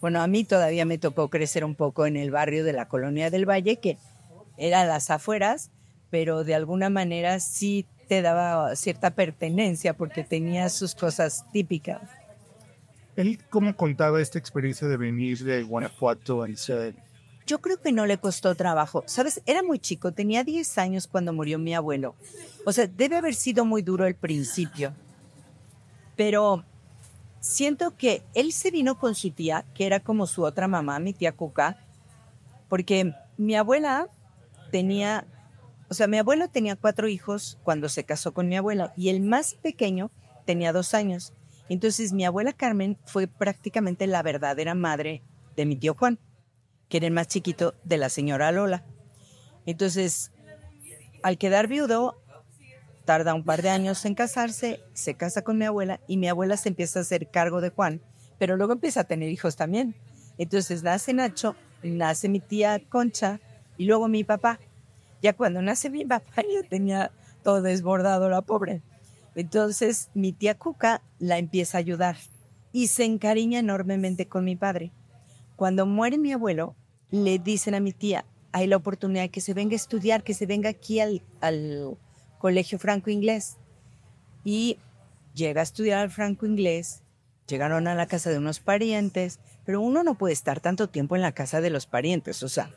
bueno, 0.00 0.20
a 0.20 0.26
mí 0.26 0.42
todavía 0.42 0.84
me 0.84 0.98
tocó 0.98 1.30
crecer 1.30 1.64
un 1.64 1.76
poco 1.76 2.06
en 2.06 2.16
el 2.16 2.32
barrio 2.32 2.64
de 2.64 2.72
la 2.72 2.88
Colonia 2.88 3.30
del 3.30 3.48
Valle, 3.48 3.76
que 3.76 3.98
era 4.56 4.84
las 4.84 5.10
afueras, 5.10 5.70
pero 6.10 6.42
de 6.42 6.56
alguna 6.56 6.90
manera 6.90 7.38
sí 7.38 7.86
te 8.04 8.22
daba 8.22 8.76
cierta 8.76 9.14
pertenencia 9.14 9.96
porque 9.96 10.22
tenía 10.22 10.68
sus 10.68 10.94
cosas 10.94 11.44
típicas. 11.52 12.02
¿Él 13.16 13.38
cómo 13.50 13.76
contaba 13.76 14.20
esta 14.20 14.38
experiencia 14.38 14.88
de 14.88 14.96
venir 14.96 15.38
de 15.44 15.62
Guanajuato 15.62 16.42
a 16.42 16.48
Israel? 16.48 16.96
Yo 17.46 17.60
creo 17.60 17.80
que 17.80 17.92
no 17.92 18.06
le 18.06 18.18
costó 18.18 18.54
trabajo. 18.54 19.04
Sabes, 19.06 19.42
era 19.44 19.62
muy 19.62 19.78
chico, 19.78 20.12
tenía 20.12 20.44
10 20.44 20.78
años 20.78 21.06
cuando 21.06 21.32
murió 21.32 21.58
mi 21.58 21.74
abuelo. 21.74 22.14
O 22.64 22.72
sea, 22.72 22.86
debe 22.86 23.16
haber 23.16 23.34
sido 23.34 23.64
muy 23.64 23.82
duro 23.82 24.06
el 24.06 24.14
principio. 24.14 24.94
Pero 26.16 26.64
siento 27.40 27.94
que 27.96 28.22
él 28.32 28.52
se 28.52 28.70
vino 28.70 28.98
con 28.98 29.14
su 29.14 29.30
tía, 29.30 29.64
que 29.74 29.84
era 29.84 30.00
como 30.00 30.26
su 30.26 30.42
otra 30.42 30.68
mamá, 30.68 30.98
mi 30.98 31.12
tía 31.12 31.32
Cuca, 31.32 31.76
porque 32.68 33.12
mi 33.36 33.54
abuela 33.54 34.08
tenía, 34.70 35.26
o 35.88 35.94
sea, 35.94 36.06
mi 36.06 36.18
abuelo 36.18 36.48
tenía 36.48 36.76
cuatro 36.76 37.08
hijos 37.08 37.58
cuando 37.62 37.88
se 37.88 38.04
casó 38.04 38.32
con 38.32 38.48
mi 38.48 38.56
abuela 38.56 38.92
y 38.96 39.10
el 39.10 39.20
más 39.20 39.54
pequeño 39.54 40.10
tenía 40.44 40.72
dos 40.72 40.94
años. 40.94 41.32
Entonces 41.68 42.12
mi 42.12 42.24
abuela 42.24 42.52
Carmen 42.52 42.98
fue 43.04 43.26
prácticamente 43.26 44.06
la 44.06 44.22
verdadera 44.22 44.74
madre 44.74 45.22
de 45.56 45.66
mi 45.66 45.76
tío 45.76 45.94
Juan, 45.94 46.18
que 46.88 46.98
era 46.98 47.06
el 47.06 47.12
más 47.12 47.28
chiquito 47.28 47.74
de 47.84 47.98
la 47.98 48.08
señora 48.08 48.52
Lola. 48.52 48.84
Entonces, 49.66 50.32
al 51.22 51.38
quedar 51.38 51.68
viudo, 51.68 52.20
tarda 53.04 53.34
un 53.34 53.44
par 53.44 53.62
de 53.62 53.70
años 53.70 54.04
en 54.04 54.14
casarse, 54.14 54.80
se 54.92 55.14
casa 55.14 55.42
con 55.42 55.58
mi 55.58 55.64
abuela 55.64 56.00
y 56.06 56.16
mi 56.16 56.28
abuela 56.28 56.56
se 56.56 56.68
empieza 56.68 56.98
a 56.98 57.02
hacer 57.02 57.30
cargo 57.30 57.60
de 57.60 57.70
Juan, 57.70 58.02
pero 58.38 58.56
luego 58.56 58.72
empieza 58.72 59.00
a 59.00 59.04
tener 59.04 59.30
hijos 59.30 59.56
también. 59.56 59.94
Entonces 60.38 60.82
nace 60.82 61.12
Nacho, 61.12 61.56
nace 61.82 62.28
mi 62.28 62.40
tía 62.40 62.80
Concha 62.88 63.40
y 63.76 63.84
luego 63.84 64.08
mi 64.08 64.24
papá. 64.24 64.58
Ya 65.24 65.32
cuando 65.32 65.62
nace 65.62 65.88
mi 65.88 66.04
papá 66.04 66.42
ya 66.42 66.68
tenía 66.68 67.10
todo 67.42 67.62
desbordado 67.62 68.28
la 68.28 68.42
pobre. 68.42 68.82
Entonces 69.34 70.10
mi 70.12 70.34
tía 70.34 70.58
Cuca 70.58 71.00
la 71.18 71.38
empieza 71.38 71.78
a 71.78 71.80
ayudar 71.80 72.18
y 72.72 72.88
se 72.88 73.06
encariña 73.06 73.60
enormemente 73.60 74.28
con 74.28 74.44
mi 74.44 74.54
padre. 74.54 74.92
Cuando 75.56 75.86
muere 75.86 76.18
mi 76.18 76.32
abuelo, 76.32 76.76
le 77.10 77.38
dicen 77.38 77.74
a 77.74 77.80
mi 77.80 77.92
tía, 77.92 78.26
hay 78.52 78.66
la 78.66 78.76
oportunidad 78.76 79.30
que 79.30 79.40
se 79.40 79.54
venga 79.54 79.72
a 79.72 79.76
estudiar, 79.76 80.24
que 80.24 80.34
se 80.34 80.44
venga 80.44 80.68
aquí 80.68 81.00
al, 81.00 81.22
al 81.40 81.96
colegio 82.38 82.78
franco-inglés. 82.78 83.56
Y 84.44 84.76
llega 85.32 85.62
a 85.62 85.64
estudiar 85.64 86.00
al 86.00 86.10
franco-inglés, 86.10 87.02
llegaron 87.48 87.88
a 87.88 87.94
la 87.94 88.08
casa 88.08 88.28
de 88.28 88.36
unos 88.36 88.60
parientes, 88.60 89.40
pero 89.64 89.80
uno 89.80 90.04
no 90.04 90.18
puede 90.18 90.34
estar 90.34 90.60
tanto 90.60 90.90
tiempo 90.90 91.16
en 91.16 91.22
la 91.22 91.32
casa 91.32 91.62
de 91.62 91.70
los 91.70 91.86
parientes, 91.86 92.42
o 92.42 92.48
sea, 92.50 92.74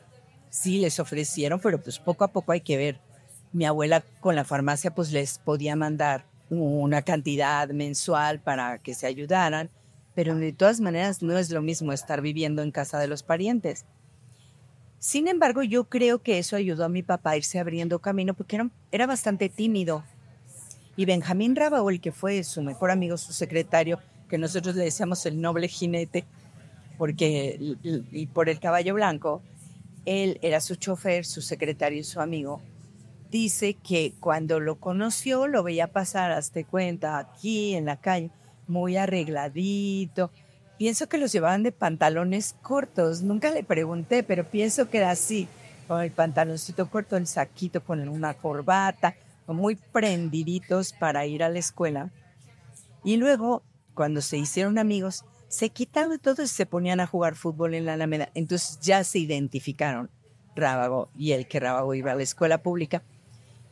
sí 0.50 0.78
les 0.78 1.00
ofrecieron, 1.00 1.60
pero 1.60 1.80
pues 1.80 1.98
poco 1.98 2.24
a 2.24 2.28
poco 2.28 2.52
hay 2.52 2.60
que 2.60 2.76
ver. 2.76 3.00
Mi 3.52 3.64
abuela 3.64 4.02
con 4.20 4.34
la 4.34 4.44
farmacia 4.44 4.94
pues 4.94 5.12
les 5.12 5.38
podía 5.38 5.76
mandar 5.76 6.26
una 6.50 7.02
cantidad 7.02 7.68
mensual 7.68 8.40
para 8.40 8.78
que 8.78 8.94
se 8.94 9.06
ayudaran, 9.06 9.70
pero 10.14 10.34
de 10.34 10.52
todas 10.52 10.80
maneras 10.80 11.22
no 11.22 11.36
es 11.38 11.50
lo 11.50 11.62
mismo 11.62 11.92
estar 11.92 12.20
viviendo 12.20 12.62
en 12.62 12.70
casa 12.70 12.98
de 12.98 13.08
los 13.08 13.22
parientes. 13.22 13.84
Sin 14.98 15.28
embargo, 15.28 15.62
yo 15.62 15.84
creo 15.84 16.22
que 16.22 16.38
eso 16.38 16.56
ayudó 16.56 16.84
a 16.84 16.88
mi 16.88 17.02
papá 17.02 17.30
a 17.30 17.36
irse 17.36 17.58
abriendo 17.58 18.00
camino 18.00 18.34
porque 18.34 18.60
era, 18.90 19.06
bastante 19.06 19.48
tímido. 19.48 20.02
Y 20.96 21.04
Benjamín 21.04 21.56
el 21.56 22.00
que 22.00 22.10
fue 22.10 22.42
su 22.42 22.62
mejor 22.62 22.90
amigo, 22.90 23.16
su 23.16 23.32
secretario, 23.32 24.00
que 24.28 24.38
nosotros 24.38 24.74
le 24.74 24.84
decíamos 24.84 25.24
el 25.26 25.40
noble 25.40 25.68
jinete, 25.68 26.24
porque 26.96 27.76
y 27.84 28.26
por 28.26 28.48
el 28.48 28.58
caballo 28.58 28.94
blanco, 28.94 29.40
él 30.08 30.38
era 30.42 30.60
su 30.60 30.74
chofer, 30.76 31.24
su 31.24 31.42
secretario 31.42 32.00
y 32.00 32.04
su 32.04 32.20
amigo. 32.20 32.60
Dice 33.30 33.74
que 33.74 34.14
cuando 34.20 34.58
lo 34.58 34.80
conoció, 34.80 35.46
lo 35.46 35.62
veía 35.62 35.92
pasar, 35.92 36.32
hazte 36.32 36.64
cuenta, 36.64 37.18
aquí 37.18 37.74
en 37.74 37.84
la 37.84 37.96
calle, 37.96 38.30
muy 38.66 38.96
arregladito, 38.96 40.30
Pienso 40.78 41.08
que 41.08 41.18
los 41.18 41.32
llevaban 41.32 41.64
de 41.64 41.72
pantalones 41.72 42.54
cortos. 42.62 43.22
Nunca 43.22 43.50
le 43.50 43.64
pregunté, 43.64 44.22
pero 44.22 44.44
pienso 44.44 44.88
que 44.88 44.98
era 44.98 45.10
así. 45.10 45.48
Con 45.88 46.00
el 46.00 46.12
pantaloncito 46.12 46.88
corto, 46.88 47.16
el 47.16 47.26
saquito 47.26 47.82
con 47.82 48.08
una 48.08 48.34
corbata, 48.34 49.16
muy 49.48 49.74
prendiditos 49.74 50.92
para 50.92 51.26
ir 51.26 51.42
a 51.42 51.48
la 51.48 51.58
escuela. 51.58 52.10
Y 53.02 53.16
luego, 53.16 53.64
cuando 53.94 54.20
se 54.20 54.38
hicieron 54.38 54.78
amigos, 54.78 55.24
se 55.48 55.70
quitaron 55.70 56.18
todo 56.18 56.42
y 56.42 56.46
se 56.46 56.66
ponían 56.66 57.00
a 57.00 57.06
jugar 57.06 57.34
fútbol 57.34 57.74
en 57.74 57.86
la 57.86 57.94
Alameda. 57.94 58.30
Entonces 58.34 58.78
ya 58.80 59.02
se 59.04 59.18
identificaron 59.18 60.10
Rábago 60.54 61.08
y 61.16 61.32
el 61.32 61.48
que 61.48 61.60
Rábago 61.60 61.94
iba 61.94 62.12
a 62.12 62.14
la 62.14 62.22
escuela 62.22 62.62
pública. 62.62 63.02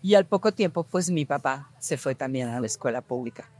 Y 0.02 0.14
al 0.14 0.26
poco 0.26 0.52
tiempo, 0.52 0.84
pues 0.84 1.10
mi 1.10 1.24
papá 1.24 1.70
se 1.78 1.96
fue 1.96 2.14
también 2.14 2.48
a 2.48 2.60
la 2.60 2.66
escuela 2.66 3.02
pública. 3.02 3.50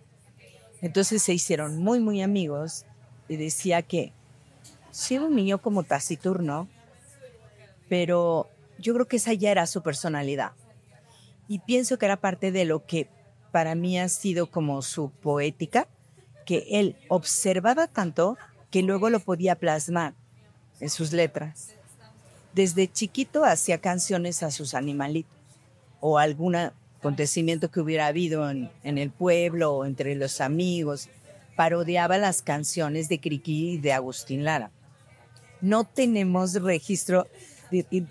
Entonces 0.81 1.23
se 1.23 1.35
hicieron 1.35 1.79
muy, 1.79 2.01
muy 2.01 2.23
amigos 2.23 2.85
y 3.29 3.37
decía 3.37 3.83
que 3.83 4.13
sí 4.91 5.19
un 5.19 5.35
niño 5.35 5.59
como 5.59 5.83
taciturno, 5.83 6.69
pero 7.89 8.49
yo 8.79 8.95
creo 8.95 9.09
que 9.09 9.17
esa 9.17 9.33
ya 9.33 9.51
era 9.51 9.67
su 9.67 9.83
personalidad. 9.83 10.53
Y 11.49 11.61
pienso 11.61 11.99
que 11.99 12.07
era 12.07 12.17
parte 12.17 12.53
de 12.53 12.65
lo 12.65 12.87
que 12.87 13.09
para 13.53 13.75
mí 13.75 13.99
ha 13.99 14.09
sido 14.09 14.51
como 14.51 14.83
su 14.83 15.11
poética, 15.11 15.89
que 16.47 16.67
él 16.71 16.97
observaba 17.09 17.87
tanto 17.89 18.39
que 18.71 18.83
luego 18.83 19.11
lo 19.11 19.21
podía 19.21 19.57
plasmar 19.57 20.15
en 20.81 20.89
sus 20.89 21.13
letras. 21.13 21.75
Desde 22.55 22.91
chiquito 22.91 23.45
hacía 23.45 23.79
canciones 23.79 24.43
a 24.43 24.51
sus 24.51 24.73
animalitos 24.73 25.31
o 26.01 26.19
algún 26.19 26.57
acontecimiento 26.57 27.71
que 27.71 27.81
hubiera 27.81 28.07
habido 28.07 28.49
en, 28.51 28.71
el 28.83 29.11
pueblo 29.11 29.75
o 29.75 29.85
entre 29.85 30.15
los 30.15 30.41
amigos 30.41 31.09
parodiaba 31.55 32.19
las 32.19 32.43
canciones 32.43 33.09
de 33.09 33.21
Criqui 33.21 33.73
y 33.73 33.79
de 33.79 33.93
Agustín 33.93 34.45
Lara. 34.45 34.71
No 35.61 35.85
tenemos 35.85 36.55
registro 36.55 37.27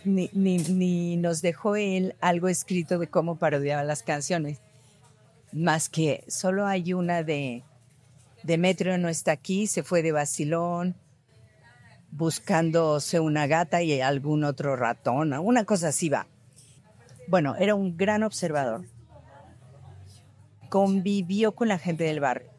ni, 0.04 1.18
nos 1.18 1.42
dejó 1.42 1.76
él 1.76 2.16
algo 2.22 2.48
escrito 2.50 3.00
de 3.00 3.08
cómo 3.08 3.38
parodiaba 3.38 3.84
las 3.84 4.04
canciones, 4.04 4.60
más 5.52 5.88
que 5.88 6.24
solo 6.28 6.66
hay 6.66 6.94
una 6.94 7.24
de 7.24 7.64
Demetrio 8.46 8.98
no 8.98 9.10
está 9.10 9.32
aquí, 9.32 9.68
se 9.68 9.84
fue 9.84 10.02
de 10.02 10.12
Basilón 10.12 10.96
buscándose 12.12 13.20
una 13.20 13.46
gata 13.46 13.82
y 13.82 14.00
algún 14.00 14.46
otro 14.46 14.76
ratón, 14.78 15.34
una 15.34 15.66
cosa 15.66 15.90
así 15.90 16.08
va. 16.08 16.28
Bueno, 17.28 17.56
era 17.58 17.76
un 17.76 17.98
gran 17.98 18.24
observador. 18.24 18.86
Convivió 20.70 21.54
con 21.54 21.68
la 21.68 21.78
gente 21.78 22.06
del 22.06 22.22
barrio 22.22 22.56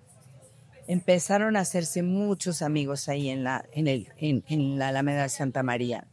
empezaron 0.86 1.56
a 1.56 1.60
hacerse 1.60 2.02
muchos 2.02 2.62
amigos 2.62 3.08
ahí 3.08 3.28
en 3.28 3.44
la, 3.44 3.64
en 3.72 3.88
el, 3.88 4.12
en, 4.18 4.78
la 4.78 4.88
Alameda 4.88 5.22
de 5.22 5.28
Santa 5.28 5.62
María. 5.62 6.06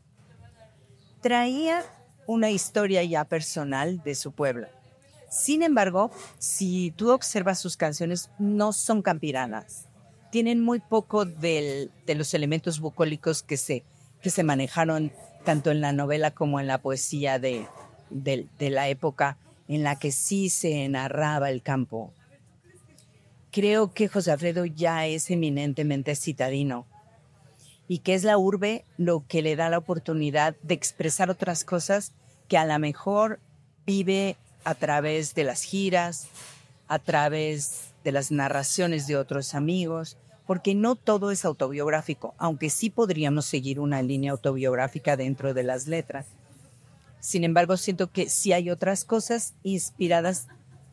Traía 1.22 1.84
una 2.28 2.50
historia 2.50 3.04
ya 3.04 3.26
personal 3.26 4.02
de 4.04 4.16
su 4.16 4.32
pueblo. 4.32 4.68
Sin 5.34 5.64
embargo, 5.64 6.12
si 6.38 6.92
tú 6.92 7.12
observas 7.12 7.60
sus 7.60 7.76
canciones, 7.76 8.30
no 8.38 8.72
son 8.72 9.02
campiranas. 9.02 9.88
Tienen 10.32 10.62
muy 10.62 10.80
poco 10.80 11.26
de 11.26 11.90
los 12.08 12.34
elementos 12.34 12.80
bucólicos 12.80 13.44
que 13.44 13.58
se, 13.58 13.84
que 14.22 14.30
se 14.30 14.44
manejaron 14.44 15.12
tanto 15.44 15.72
en 15.72 15.82
la 15.82 15.92
novela 15.92 16.32
como 16.32 16.60
en 16.60 16.68
la 16.68 16.78
poesía 16.78 17.40
de, 17.40 17.68
de 18.10 18.70
la 18.70 18.90
época 18.90 19.38
en 19.68 19.84
la 19.84 19.98
que 19.98 20.12
sí 20.12 20.50
se 20.50 20.88
narraba 20.90 21.50
el 21.50 21.62
campo 21.62 22.14
creo 23.54 23.94
que 23.94 24.08
José 24.08 24.32
Alfredo 24.32 24.66
ya 24.66 25.06
es 25.06 25.30
eminentemente 25.30 26.16
citadino 26.16 26.88
y 27.88 28.00
que 28.00 28.16
es 28.16 28.24
la 28.24 28.38
urbe 28.38 28.84
lo 28.98 29.26
que 29.28 29.44
le 29.44 29.56
da 29.56 29.70
la 29.70 29.78
oportunidad 29.78 30.56
de 30.64 30.74
expresar 30.74 31.30
otras 31.30 31.64
cosas 31.64 32.14
que 32.48 32.58
a 32.58 32.66
lo 32.66 32.78
mejor 32.80 33.40
vive 33.86 34.38
a 34.64 34.76
través 34.76 35.36
de 35.36 35.44
las 35.44 35.64
giras, 35.64 36.28
a 36.88 37.00
través 37.00 37.92
de 38.04 38.12
las 38.12 38.32
narraciones 38.32 39.08
de 39.08 39.18
otros 39.18 39.56
amigos, 39.56 40.18
porque 40.46 40.76
no 40.76 40.96
todo 40.96 41.32
es 41.32 41.46
autobiográfico, 41.46 42.34
aunque 42.38 42.70
sí 42.70 42.90
podríamos 42.90 43.46
seguir 43.46 43.80
una 43.80 44.02
línea 44.02 44.32
autobiográfica 44.32 45.16
dentro 45.16 45.54
de 45.54 45.64
las 45.64 45.88
letras. 45.88 46.26
Sin 47.20 47.44
embargo, 47.46 47.78
siento 47.78 48.12
que 48.12 48.30
sí 48.30 48.52
hay 48.52 48.70
otras 48.70 49.06
cosas 49.06 49.54
inspiradas 49.64 50.48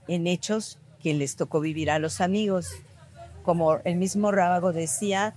en 0.07 0.27
hechos 0.27 0.79
que 1.03 1.15
les 1.15 1.35
tocó 1.35 1.61
vivir 1.61 1.91
a 1.91 1.99
los 1.99 2.21
amigos. 2.21 2.71
Como 3.43 3.79
el 3.85 3.97
mismo 3.97 4.31
Rábago 4.31 4.73
decía, 4.73 5.35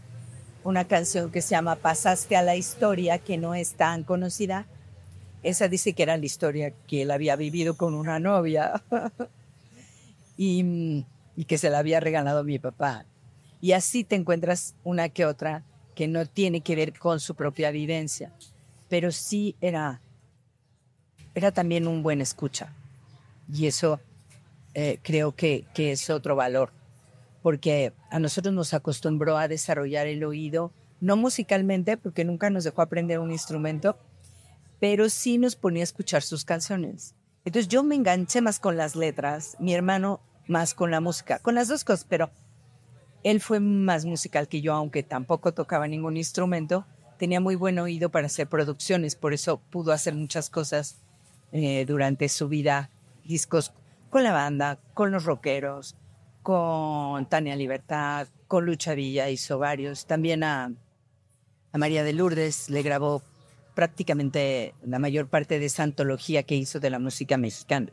una 0.63 0.85
canción 0.85 1.31
que 1.31 1.41
se 1.41 1.51
llama 1.51 1.75
Pasaste 1.75 2.35
a 2.35 2.43
la 2.43 2.55
historia, 2.55 3.17
que 3.17 3.37
no 3.37 3.55
es 3.55 3.73
tan 3.73 4.03
conocida. 4.03 4.65
Esa 5.43 5.67
dice 5.67 5.93
que 5.93 6.03
era 6.03 6.17
la 6.17 6.25
historia 6.25 6.71
que 6.87 7.03
él 7.03 7.11
había 7.11 7.35
vivido 7.35 7.75
con 7.77 7.93
una 7.93 8.19
novia 8.19 8.81
y, 10.37 11.05
y 11.35 11.45
que 11.45 11.57
se 11.57 11.69
la 11.69 11.79
había 11.79 11.99
regalado 11.99 12.43
mi 12.43 12.59
papá. 12.59 13.05
Y 13.61 13.73
así 13.73 14.03
te 14.03 14.15
encuentras 14.15 14.75
una 14.83 15.09
que 15.09 15.25
otra 15.25 15.63
que 15.95 16.07
no 16.07 16.25
tiene 16.25 16.61
que 16.61 16.75
ver 16.75 16.97
con 16.97 17.19
su 17.19 17.35
propia 17.35 17.71
vivencia, 17.71 18.33
pero 18.89 19.11
sí 19.11 19.55
era 19.61 20.01
era 21.35 21.51
también 21.51 21.87
un 21.87 22.03
buen 22.03 22.21
escucha. 22.21 22.73
Y 23.51 23.67
eso 23.67 23.99
eh, 24.73 24.99
creo 25.01 25.33
que, 25.33 25.65
que 25.73 25.91
es 25.91 26.09
otro 26.09 26.35
valor, 26.35 26.71
porque 27.41 27.93
a 28.09 28.19
nosotros 28.19 28.53
nos 28.53 28.73
acostumbró 28.73 29.37
a 29.37 29.47
desarrollar 29.47 30.07
el 30.07 30.23
oído, 30.23 30.71
no 31.01 31.17
musicalmente, 31.17 31.97
porque 31.97 32.23
nunca 32.23 32.49
nos 32.49 32.63
dejó 32.63 32.81
aprender 32.81 33.19
un 33.19 33.31
instrumento, 33.31 33.97
pero 34.83 35.07
sí 35.07 35.37
nos 35.37 35.55
ponía 35.55 35.81
a 35.81 35.85
escuchar 35.85 36.23
sus 36.23 36.43
canciones. 36.43 37.15
Entonces 37.45 37.69
yo 37.69 37.83
me 37.83 37.95
enganché 37.95 38.41
más 38.41 38.59
con 38.59 38.75
las 38.75 38.97
letras, 38.97 39.55
mi 39.57 39.73
hermano 39.73 40.19
más 40.45 40.73
con 40.73 40.91
la 40.91 40.99
música, 40.99 41.39
con 41.39 41.55
las 41.55 41.69
dos 41.69 41.85
cosas, 41.85 42.05
pero 42.09 42.31
él 43.23 43.39
fue 43.39 43.61
más 43.61 44.03
musical 44.03 44.49
que 44.49 44.59
yo, 44.59 44.73
aunque 44.73 45.01
tampoco 45.01 45.53
tocaba 45.53 45.87
ningún 45.87 46.17
instrumento, 46.17 46.85
tenía 47.17 47.39
muy 47.39 47.55
buen 47.55 47.79
oído 47.79 48.09
para 48.09 48.25
hacer 48.25 48.49
producciones, 48.49 49.15
por 49.15 49.33
eso 49.33 49.61
pudo 49.69 49.93
hacer 49.93 50.15
muchas 50.15 50.49
cosas 50.49 50.97
eh, 51.53 51.85
durante 51.87 52.27
su 52.27 52.49
vida 52.49 52.89
discos 53.23 53.71
con 54.09 54.25
la 54.25 54.33
banda, 54.33 54.79
con 54.93 55.13
los 55.13 55.23
rockeros, 55.23 55.95
con 56.41 57.25
Tania 57.29 57.55
Libertad, 57.55 58.27
con 58.49 58.65
Lucha 58.65 58.95
Villa, 58.95 59.29
hizo 59.29 59.57
varios. 59.59 60.07
También 60.07 60.43
a, 60.43 60.73
a 61.71 61.77
María 61.77 62.03
de 62.03 62.11
Lourdes 62.11 62.69
le 62.69 62.81
grabó 62.81 63.23
prácticamente 63.75 64.73
la 64.85 64.99
mayor 64.99 65.27
parte 65.27 65.59
de 65.59 65.65
esa 65.65 65.83
antología 65.83 66.43
que 66.43 66.55
hizo 66.55 66.79
de 66.79 66.89
la 66.89 66.99
música 66.99 67.37
mexicana. 67.37 67.91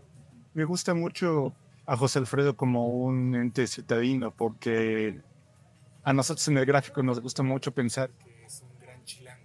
Me 0.55 0.65
gusta 0.65 0.95
mucho 0.95 1.55
a 1.87 1.97
José 1.97 2.19
Alfredo 2.19 2.57
como 2.57 2.89
un 2.89 3.35
ente 3.35 3.67
citadino 3.67 4.31
porque 4.31 5.21
a 6.03 6.13
nosotros 6.13 6.47
en 6.49 6.59
el 6.59 6.67
gráfico 6.67 7.03
nos 7.03 7.21
gusta 7.21 7.43
mucho 7.43 7.73
pensar 7.73 8.11
que 8.11 8.45
es 8.47 8.63
un 8.63 8.79
gran 8.81 9.05
chilango. 9.05 9.45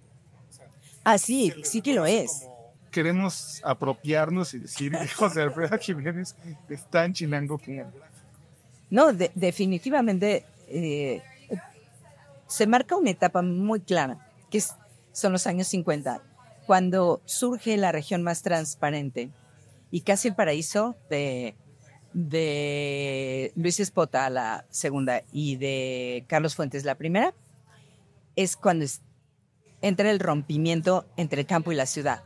Ah, 1.03 1.17
sí, 1.17 1.53
sí 1.63 1.81
que 1.81 1.93
lo 1.93 2.05
es 2.05 2.47
queremos 2.95 3.59
apropiarnos 3.65 4.53
y 4.53 4.59
decir 4.59 4.95
José 5.17 5.41
Alfredo 5.41 5.77
Jiménez 5.77 6.33
es 6.69 6.89
tan 6.89 7.11
chilango 7.11 7.57
que... 7.57 7.85
No, 8.89 9.11
de, 9.11 9.31
definitivamente 9.35 10.45
eh, 10.69 11.21
se 12.47 12.67
marca 12.67 12.95
una 12.95 13.09
etapa 13.09 13.41
muy 13.41 13.81
clara, 13.81 14.31
que 14.49 14.59
es, 14.59 14.73
son 15.15 15.31
los 15.31 15.47
años 15.47 15.67
50, 15.67 16.21
cuando 16.67 17.21
surge 17.23 17.77
la 17.77 17.93
región 17.93 18.21
más 18.21 18.41
transparente 18.41 19.31
y 19.89 20.01
casi 20.01 20.27
el 20.27 20.35
paraíso 20.35 20.97
de, 21.09 21.55
Luis 23.55 23.79
Espota, 23.79 24.29
la 24.29 24.65
segunda, 24.69 25.23
y 25.31 25.55
de 25.55 26.25
Carlos 26.27 26.55
Fuentes, 26.55 26.83
la 26.83 26.95
primera, 26.95 27.33
es 28.35 28.57
cuando 28.57 28.85
entra 29.81 30.11
el 30.11 30.19
rompimiento 30.19 31.05
entre 31.15 31.41
el 31.41 31.47
campo 31.47 31.71
y 31.71 31.75
la 31.75 31.85
ciudad 31.85 32.23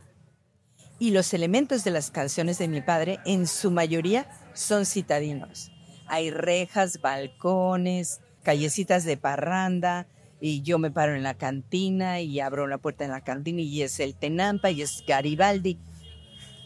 y 0.98 1.12
los 1.12 1.34
elementos 1.34 1.84
de 1.84 1.92
las 1.92 2.10
canciones 2.10 2.58
de 2.58 2.68
mi 2.68 2.82
padre 2.82 3.20
en 3.26 3.46
su 3.46 3.70
mayoría 3.72 4.28
son 4.54 4.86
citadinos. 4.86 5.72
Hay 6.08 6.32
rejas, 6.32 7.02
balcones, 7.02 8.20
callecitas 8.44 9.06
de 9.06 9.16
parranda 9.16 10.08
y 10.42 10.62
yo 10.62 10.80
me 10.80 10.92
paro 10.92 11.16
en 11.16 11.24
la 11.24 11.34
cantina 11.34 12.22
y 12.22 12.40
abro 12.40 12.68
la 12.68 12.78
puerta 12.78 13.04
en 13.04 13.12
la 13.12 13.22
cantina 13.22 13.62
y 13.62 13.82
es 13.82 14.00
el 14.00 14.16
Tenampa 14.16 14.72
y 14.72 14.82
es 14.82 15.04
Garibaldi. 15.06 15.78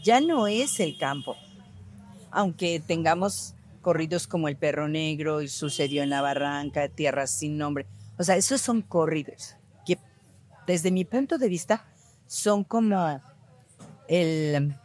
Ya 0.03 0.21
no 0.21 0.47
es 0.47 0.79
el 0.79 0.97
campo. 0.97 1.35
Aunque 2.29 2.79
tengamos 2.79 3.55
corridos 3.81 4.27
como 4.27 4.47
El 4.47 4.57
Perro 4.57 4.87
Negro 4.87 5.41
y 5.41 5.47
Sucedió 5.47 6.03
en 6.03 6.09
la 6.09 6.21
Barranca, 6.21 6.87
Tierras 6.87 7.31
sin 7.31 7.57
Nombre. 7.57 7.87
O 8.17 8.23
sea, 8.23 8.35
esos 8.35 8.61
son 8.61 8.81
corridos 8.81 9.55
que 9.85 9.97
desde 10.67 10.91
mi 10.91 11.03
punto 11.03 11.37
de 11.37 11.49
vista 11.49 11.85
son 12.27 12.63
como 12.63 13.21
el, 14.07 14.75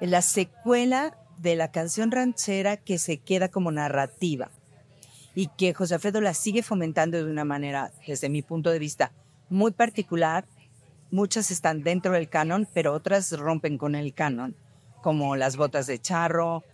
la 0.00 0.22
secuela 0.22 1.18
de 1.38 1.54
la 1.54 1.70
canción 1.70 2.10
ranchera 2.10 2.78
que 2.78 2.98
se 2.98 3.18
queda 3.18 3.50
como 3.50 3.70
narrativa 3.70 4.50
y 5.36 5.48
que 5.48 5.74
José 5.74 5.94
Alfredo 5.94 6.22
la 6.22 6.32
sigue 6.32 6.62
fomentando 6.62 7.18
de 7.18 7.30
una 7.30 7.44
manera, 7.44 7.92
desde 8.06 8.30
mi 8.30 8.40
punto 8.40 8.70
de 8.70 8.78
vista, 8.78 9.12
muy 9.50 9.70
particular. 9.70 10.46
Muchas 11.10 11.50
están 11.50 11.82
dentro 11.82 12.12
del 12.12 12.30
canon, 12.30 12.66
pero 12.72 12.94
otras 12.94 13.30
rompen 13.38 13.76
con 13.76 13.94
el 13.94 14.14
canon, 14.14 14.56
como 15.02 15.36
las 15.36 15.58
botas 15.58 15.86
de 15.86 16.00
charro 16.00 16.64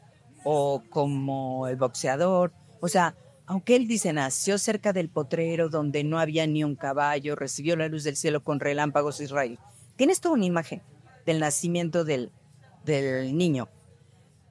o 0.45 0.81
como 0.91 1.67
el 1.67 1.75
boxeador. 1.75 2.53
O 2.81 2.87
sea, 2.87 3.17
aunque 3.47 3.75
él 3.75 3.89
dice 3.89 4.13
nació 4.13 4.59
cerca 4.59 4.93
del 4.93 5.09
potrero 5.09 5.69
donde 5.69 6.05
no 6.05 6.21
había 6.21 6.47
ni 6.47 6.63
un 6.63 6.77
caballo, 6.77 7.35
recibió 7.35 7.75
la 7.75 7.89
luz 7.89 8.05
del 8.05 8.15
cielo 8.15 8.45
con 8.45 8.61
relámpagos 8.61 9.21
Israel. 9.21 9.59
Tienes 9.97 10.21
toda 10.21 10.37
una 10.37 10.47
imagen 10.47 10.83
del 11.27 11.41
nacimiento 11.41 12.05
del, 12.05 12.31
del 12.85 13.37
niño, 13.37 13.69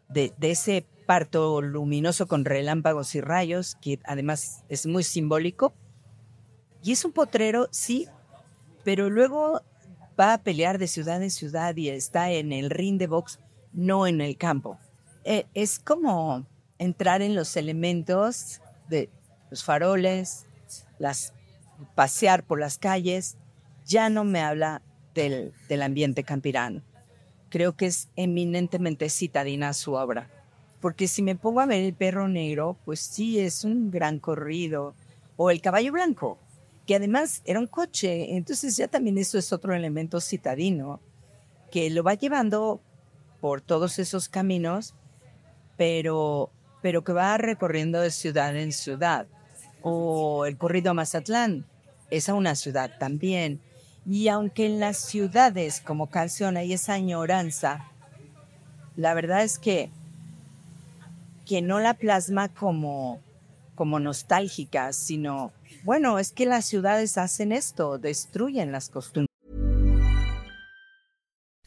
de, 0.09 0.33
de 0.37 0.51
ese 0.51 0.85
parto 1.05 1.61
luminoso 1.61 2.27
con 2.27 2.45
relámpagos 2.45 3.15
y 3.15 3.21
rayos, 3.21 3.75
que 3.81 3.99
además 4.05 4.63
es 4.69 4.85
muy 4.85 5.03
simbólico. 5.03 5.73
Y 6.83 6.91
es 6.93 7.05
un 7.05 7.11
potrero, 7.11 7.67
sí, 7.71 8.07
pero 8.83 9.09
luego 9.09 9.61
va 10.19 10.33
a 10.33 10.43
pelear 10.43 10.77
de 10.77 10.87
ciudad 10.87 11.21
en 11.21 11.31
ciudad 11.31 11.75
y 11.75 11.89
está 11.89 12.31
en 12.31 12.51
el 12.51 12.69
ring 12.69 12.97
de 12.97 13.07
box, 13.07 13.39
no 13.73 14.07
en 14.07 14.21
el 14.21 14.37
campo. 14.37 14.77
Eh, 15.23 15.45
es 15.53 15.79
como 15.79 16.45
entrar 16.77 17.21
en 17.21 17.35
los 17.35 17.55
elementos 17.57 18.61
de 18.89 19.09
los 19.49 19.63
faroles, 19.63 20.45
las, 20.97 21.33
pasear 21.95 22.43
por 22.43 22.59
las 22.59 22.77
calles. 22.77 23.37
Ya 23.85 24.09
no 24.09 24.23
me 24.23 24.41
habla 24.41 24.81
del, 25.13 25.53
del 25.69 25.81
ambiente 25.81 26.23
campirano. 26.23 26.81
Creo 27.49 27.75
que 27.75 27.87
es 27.87 28.09
eminentemente 28.15 29.09
citadina 29.09 29.73
su 29.73 29.93
obra. 29.93 30.29
Porque 30.81 31.07
si 31.07 31.21
me 31.21 31.35
pongo 31.35 31.61
a 31.61 31.67
ver 31.67 31.83
el 31.83 31.93
perro 31.93 32.27
negro, 32.27 32.77
pues 32.83 32.99
sí, 32.99 33.39
es 33.39 33.63
un 33.63 33.91
gran 33.91 34.19
corrido. 34.19 34.95
O 35.37 35.51
el 35.51 35.61
caballo 35.61 35.91
blanco, 35.91 36.39
que 36.85 36.95
además 36.95 37.41
era 37.45 37.59
un 37.59 37.67
coche. 37.67 38.35
Entonces 38.35 38.75
ya 38.75 38.87
también 38.87 39.17
eso 39.17 39.37
es 39.37 39.53
otro 39.53 39.73
elemento 39.73 40.19
citadino, 40.19 40.99
que 41.71 41.89
lo 41.89 42.03
va 42.03 42.15
llevando 42.15 42.81
por 43.39 43.61
todos 43.61 43.99
esos 43.99 44.27
caminos, 44.27 44.95
pero, 45.77 46.51
pero 46.81 47.03
que 47.03 47.13
va 47.13 47.37
recorriendo 47.37 48.01
de 48.01 48.11
ciudad 48.11 48.55
en 48.57 48.71
ciudad. 48.71 49.27
O 49.83 50.45
el 50.45 50.57
corrido 50.57 50.91
a 50.91 50.93
Mazatlán, 50.95 51.65
es 52.09 52.27
a 52.27 52.33
una 52.33 52.55
ciudad 52.55 52.91
también. 52.99 53.61
Y 54.05 54.27
aunque 54.27 54.65
en 54.65 54.79
las 54.79 54.97
ciudades 54.97 55.79
como 55.79 56.09
canción 56.09 56.57
hay 56.57 56.73
esa 56.73 56.93
añoranza, 56.93 57.87
la 58.95 59.13
verdad 59.13 59.43
es 59.43 59.57
que, 59.57 59.89
que 61.51 61.61
no 61.61 61.81
la 61.81 61.95
plasma 61.95 62.47
como, 62.47 63.19
como 63.75 63.99
nostálgica, 63.99 64.93
sino, 64.93 65.51
bueno, 65.83 66.17
es 66.17 66.31
que 66.31 66.45
las 66.45 66.63
ciudades 66.63 67.17
hacen 67.17 67.51
esto, 67.51 67.97
destruyen 67.97 68.71
las 68.71 68.87
costumbres. 68.87 69.27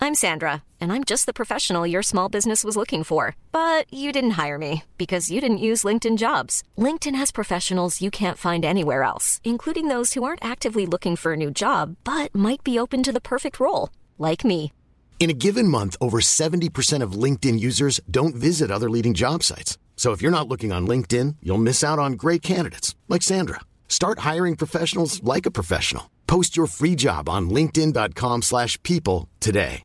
I'm 0.01 0.15
Sandra, 0.15 0.63
and 0.81 0.91
I'm 0.91 1.05
just 1.05 1.27
the 1.27 1.35
professional 1.35 1.87
your 1.87 2.03
small 2.03 2.31
business 2.31 2.65
was 2.65 2.79
looking 2.79 3.05
for. 3.05 3.37
But 3.53 3.85
you 3.93 4.11
didn't 4.11 4.39
hire 4.43 4.57
me 4.57 4.85
because 4.97 5.31
you 5.31 5.39
didn't 5.39 5.59
use 5.59 5.85
LinkedIn 5.85 6.17
jobs. 6.17 6.63
LinkedIn 6.79 7.17
has 7.17 7.31
professionals 7.31 8.01
you 8.01 8.11
can't 8.11 8.39
find 8.39 8.65
anywhere 8.65 9.03
else, 9.03 9.43
including 9.45 9.89
those 9.89 10.15
who 10.15 10.25
aren't 10.25 10.43
actively 10.43 10.87
looking 10.87 11.15
for 11.15 11.35
a 11.35 11.37
new 11.37 11.51
job 11.51 11.97
but 12.05 12.35
might 12.35 12.65
be 12.65 12.79
open 12.79 13.03
to 13.03 13.13
the 13.13 13.21
perfect 13.21 13.61
role, 13.61 13.91
like 14.17 14.47
me. 14.47 14.73
In 15.19 15.31
a 15.31 15.33
given 15.33 15.69
month, 15.69 15.97
over 16.03 16.21
70% 16.21 17.03
of 17.03 17.13
LinkedIn 17.13 17.59
users 17.59 17.99
don't 18.11 18.35
visit 18.35 18.71
other 18.71 18.91
leading 18.91 19.15
job 19.15 19.43
sites. 19.43 19.79
So 19.97 20.13
if 20.13 20.21
you're 20.21 20.31
not 20.31 20.49
looking 20.49 20.71
on 20.71 20.87
LinkedIn, 20.87 21.37
you'll 21.43 21.57
miss 21.57 21.83
out 21.83 21.99
on 21.99 22.13
great 22.19 22.43
candidates 22.43 22.95
like 23.09 23.23
Sandra. 23.23 23.61
Start 23.89 24.19
hiring 24.19 24.55
professionals 24.57 25.23
like 25.25 25.47
a 25.47 25.51
professional. 25.51 26.11
Post 26.27 26.57
your 26.59 26.67
free 26.67 26.95
job 26.97 27.29
on 27.29 27.49
linkedin.com/people 27.49 28.43
slash 28.43 28.77
people 28.83 29.29
today. 29.41 29.83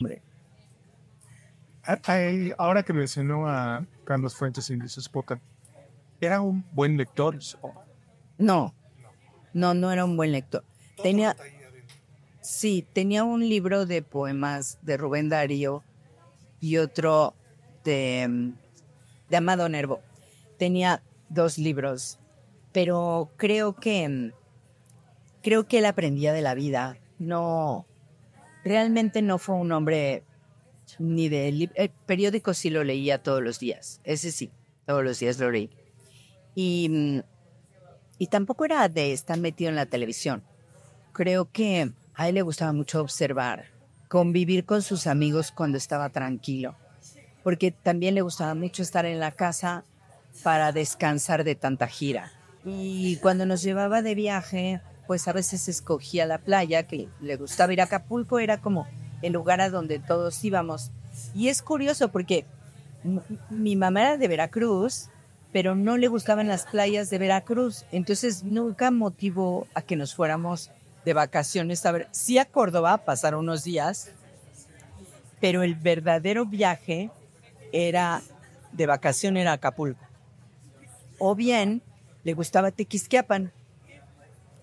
Hombre, 0.00 0.22
Ah, 1.88 1.98
Ahora 2.58 2.82
que 2.82 2.92
mencionó 2.92 3.46
a 3.48 3.84
Carlos 4.04 4.34
Fuentes 4.34 4.70
y 4.70 4.76
Luis 4.76 4.96
Espoca, 4.98 5.40
¿era 6.20 6.40
un 6.40 6.64
buen 6.72 6.96
lector? 6.96 7.38
No, 8.38 8.74
no, 9.54 9.72
no 9.74 9.90
era 9.90 10.04
un 10.04 10.16
buen 10.16 10.32
lector. 10.32 10.62
Tenía, 11.02 11.36
sí, 12.46 12.86
tenía 12.92 13.24
un 13.24 13.48
libro 13.48 13.86
de 13.86 14.02
poemas 14.02 14.78
de 14.82 14.96
Rubén 14.96 15.28
Darío 15.28 15.82
y 16.60 16.76
otro 16.78 17.34
de, 17.84 18.52
de 19.28 19.36
Amado 19.36 19.68
Nervo. 19.68 20.00
Tenía 20.58 21.02
dos 21.28 21.58
libros, 21.58 22.18
pero 22.72 23.30
creo 23.36 23.74
que 23.74 24.32
creo 25.42 25.66
que 25.66 25.78
él 25.78 25.86
aprendía 25.86 26.32
de 26.32 26.42
la 26.42 26.54
vida. 26.54 26.98
No, 27.18 27.86
realmente 28.64 29.22
no 29.22 29.38
fue 29.38 29.56
un 29.56 29.72
hombre 29.72 30.22
ni 30.98 31.28
de 31.28 31.48
el 31.48 31.90
periódico 32.06 32.54
sí 32.54 32.70
lo 32.70 32.84
leía 32.84 33.22
todos 33.22 33.42
los 33.42 33.58
días. 33.58 34.00
Ese 34.04 34.30
sí, 34.30 34.50
todos 34.86 35.02
los 35.04 35.18
días 35.18 35.38
lo 35.38 35.50
leí. 35.50 35.70
Y 36.54 37.22
y 38.18 38.28
tampoco 38.28 38.64
era 38.64 38.88
de 38.88 39.12
estar 39.12 39.38
metido 39.38 39.68
en 39.68 39.76
la 39.76 39.86
televisión. 39.86 40.42
Creo 41.12 41.50
que 41.50 41.92
a 42.16 42.28
él 42.28 42.34
le 42.36 42.42
gustaba 42.42 42.72
mucho 42.72 43.00
observar, 43.00 43.66
convivir 44.08 44.64
con 44.64 44.82
sus 44.82 45.06
amigos 45.06 45.52
cuando 45.52 45.76
estaba 45.76 46.08
tranquilo, 46.08 46.74
porque 47.44 47.70
también 47.70 48.14
le 48.14 48.22
gustaba 48.22 48.54
mucho 48.54 48.82
estar 48.82 49.04
en 49.04 49.20
la 49.20 49.32
casa 49.32 49.84
para 50.42 50.72
descansar 50.72 51.44
de 51.44 51.54
tanta 51.54 51.86
gira. 51.86 52.32
Y 52.64 53.16
cuando 53.16 53.46
nos 53.46 53.62
llevaba 53.62 54.02
de 54.02 54.14
viaje, 54.14 54.80
pues 55.06 55.28
a 55.28 55.32
veces 55.32 55.68
escogía 55.68 56.26
la 56.26 56.38
playa, 56.38 56.86
que 56.86 57.08
le 57.20 57.36
gustaba 57.36 57.72
ir 57.72 57.80
a 57.80 57.84
Acapulco, 57.84 58.38
era 58.38 58.60
como 58.60 58.88
el 59.22 59.34
lugar 59.34 59.60
a 59.60 59.70
donde 59.70 59.98
todos 59.98 60.42
íbamos. 60.42 60.90
Y 61.34 61.48
es 61.48 61.62
curioso 61.62 62.10
porque 62.10 62.46
mi 63.50 63.76
mamá 63.76 64.00
era 64.00 64.16
de 64.16 64.28
Veracruz, 64.28 65.10
pero 65.52 65.74
no 65.74 65.96
le 65.96 66.08
gustaban 66.08 66.48
las 66.48 66.64
playas 66.64 67.08
de 67.10 67.18
Veracruz. 67.18 67.84
Entonces 67.92 68.42
nunca 68.42 68.90
motivó 68.90 69.66
a 69.74 69.82
que 69.82 69.96
nos 69.96 70.14
fuéramos 70.14 70.70
de 71.06 71.14
vacaciones 71.14 71.86
a 71.86 71.92
ver, 71.92 72.08
sí 72.10 72.36
a 72.36 72.44
Córdoba 72.44 72.92
a 72.92 73.04
pasar 73.04 73.36
unos 73.36 73.62
días, 73.62 74.10
pero 75.40 75.62
el 75.62 75.76
verdadero 75.76 76.44
viaje 76.46 77.12
era 77.72 78.22
de 78.72 78.86
vacación 78.86 79.36
era 79.36 79.52
Acapulco. 79.52 80.04
O 81.20 81.36
bien 81.36 81.80
le 82.24 82.34
gustaba 82.34 82.72
Tequisquiapan. 82.72 83.52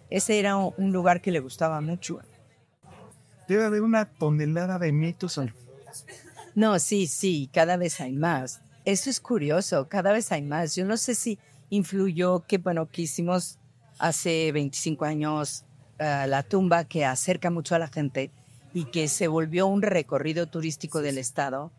Ese 0.10 0.38
era 0.38 0.58
un 0.58 0.92
lugar 0.92 1.22
que 1.22 1.32
le 1.32 1.40
gustaba 1.40 1.80
mucho. 1.80 2.20
Debe 3.48 3.64
haber 3.64 3.82
una 3.82 4.04
tonelada 4.04 4.78
de 4.80 4.92
mitos. 4.92 5.40
No, 6.56 6.78
sí, 6.78 7.08
sí, 7.08 7.50
cada 7.54 7.78
vez 7.78 8.02
hay 8.02 8.12
más. 8.12 8.62
Eso 8.84 9.10
es 9.10 9.22
curioso, 9.22 9.88
cada 9.88 10.12
vez 10.12 10.30
hay 10.34 10.42
más. 10.42 10.76
Yo 10.76 10.84
no 10.84 10.98
sé 10.98 11.16
si 11.16 11.40
influyó 11.70 12.42
que, 12.46 12.58
bueno, 12.58 12.90
que 12.90 13.04
hicimos 13.04 13.60
hace 13.98 14.52
25 14.52 15.06
años 15.06 15.64
eh, 16.00 16.26
la 16.28 16.44
tumba 16.44 16.86
que 16.86 17.06
acerca 17.06 17.50
mucho 17.50 17.76
a 17.76 17.80
la 17.80 17.88
gente 17.88 18.32
y 18.74 18.86
que 18.86 19.08
se 19.08 19.28
volvió 19.28 19.68
un 19.68 19.82
recorrido 19.82 20.48
turístico 20.48 21.02
del 21.02 21.18
Estado, 21.18 21.72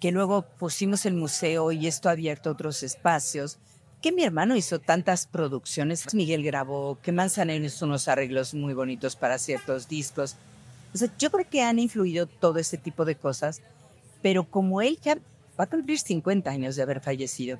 que 0.00 0.12
luego 0.12 0.42
pusimos 0.42 1.06
el 1.06 1.14
museo 1.14 1.72
y 1.72 1.86
esto 1.86 2.08
ha 2.08 2.12
abierto 2.12 2.50
otros 2.50 2.82
espacios, 2.82 3.58
que 4.00 4.12
mi 4.12 4.22
hermano 4.22 4.54
hizo 4.54 4.78
tantas 4.78 5.26
producciones, 5.26 6.12
Miguel 6.12 6.42
grabó, 6.44 6.98
que 7.02 7.12
Manzanero 7.12 7.64
hizo 7.64 7.86
unos 7.86 8.06
arreglos 8.06 8.52
muy 8.52 8.74
bonitos 8.74 9.16
para 9.16 9.38
ciertos 9.38 9.88
discos. 9.88 10.36
O 10.92 10.98
sea, 10.98 11.08
yo 11.18 11.30
creo 11.30 11.48
que 11.48 11.62
han 11.62 11.78
influido 11.78 12.26
todo 12.26 12.58
ese 12.58 12.76
tipo 12.76 13.04
de 13.04 13.14
cosas, 13.14 13.62
pero 14.20 14.44
como 14.44 14.82
él 14.82 14.98
ya 15.02 15.16
va 15.58 15.64
a 15.64 15.70
cumplir 15.70 15.98
50 15.98 16.50
años 16.50 16.76
de 16.76 16.82
haber 16.82 17.00
fallecido, 17.00 17.58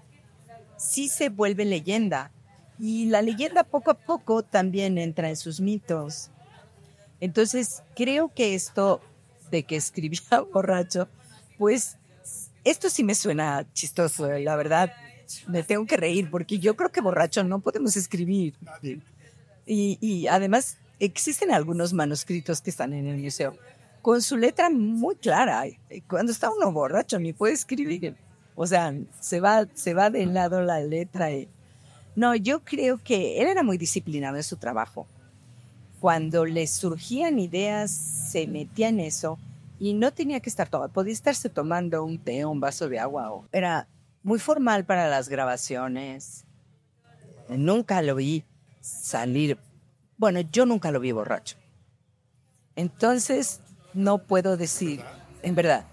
sí 0.76 1.08
se 1.08 1.30
vuelve 1.30 1.64
leyenda. 1.64 2.30
Y 2.78 3.06
la 3.06 3.22
leyenda 3.22 3.64
poco 3.64 3.92
a 3.92 3.94
poco 3.94 4.42
también 4.42 4.98
entra 4.98 5.28
en 5.28 5.36
sus 5.36 5.60
mitos. 5.60 6.30
Entonces, 7.20 7.82
creo 7.94 8.32
que 8.34 8.54
esto 8.54 9.00
de 9.50 9.62
que 9.62 9.76
escribía 9.76 10.20
borracho, 10.52 11.08
pues 11.58 11.96
esto 12.64 12.90
sí 12.90 13.04
me 13.04 13.14
suena 13.14 13.64
chistoso, 13.72 14.30
eh, 14.30 14.42
la 14.42 14.56
verdad. 14.56 14.92
Me 15.48 15.62
tengo 15.62 15.86
que 15.86 15.96
reír 15.96 16.30
porque 16.30 16.58
yo 16.58 16.76
creo 16.76 16.90
que 16.92 17.00
borracho 17.00 17.44
no 17.44 17.60
podemos 17.60 17.96
escribir. 17.96 18.54
Y, 19.66 19.96
y 20.00 20.26
además 20.26 20.76
existen 21.00 21.50
algunos 21.52 21.92
manuscritos 21.92 22.60
que 22.60 22.70
están 22.70 22.92
en 22.92 23.06
el 23.06 23.18
museo 23.18 23.56
con 24.02 24.20
su 24.20 24.36
letra 24.36 24.68
muy 24.68 25.16
clara. 25.16 25.64
Cuando 26.08 26.30
está 26.30 26.50
uno 26.50 26.70
borracho 26.72 27.18
ni 27.18 27.32
puede 27.32 27.54
escribir. 27.54 28.16
O 28.54 28.66
sea, 28.66 28.94
se 29.18 29.40
va, 29.40 29.66
se 29.72 29.94
va 29.94 30.10
de 30.10 30.26
lado 30.26 30.60
la 30.60 30.80
letra. 30.80 31.32
y- 31.32 31.48
No, 32.16 32.34
yo 32.36 32.60
creo 32.64 32.98
que 32.98 33.40
él 33.40 33.48
era 33.48 33.62
muy 33.62 33.76
disciplinado 33.76 34.36
en 34.36 34.42
su 34.42 34.56
trabajo. 34.56 35.06
Cuando 36.00 36.44
le 36.44 36.66
surgían 36.66 37.38
ideas, 37.38 37.90
se 37.90 38.46
metía 38.46 38.88
en 38.88 39.00
eso 39.00 39.38
y 39.78 39.94
no 39.94 40.12
tenía 40.12 40.40
que 40.40 40.50
estar 40.50 40.68
todo. 40.68 40.88
Podía 40.88 41.12
estarse 41.12 41.48
tomando 41.48 42.04
un 42.04 42.18
té 42.18 42.44
un 42.44 42.60
vaso 42.60 42.88
de 42.88 42.98
agua. 42.98 43.32
O... 43.32 43.46
Era 43.52 43.88
muy 44.22 44.38
formal 44.38 44.84
para 44.84 45.08
las 45.08 45.28
grabaciones. 45.28 46.44
Nunca 47.48 48.00
lo 48.02 48.14
vi 48.14 48.44
salir. 48.80 49.58
Bueno, 50.16 50.40
yo 50.40 50.66
nunca 50.66 50.90
lo 50.90 51.00
vi 51.00 51.12
borracho. 51.12 51.56
Entonces, 52.76 53.60
no 53.92 54.18
puedo 54.18 54.56
decir, 54.56 55.00
en 55.42 55.54
verdad, 55.54 55.86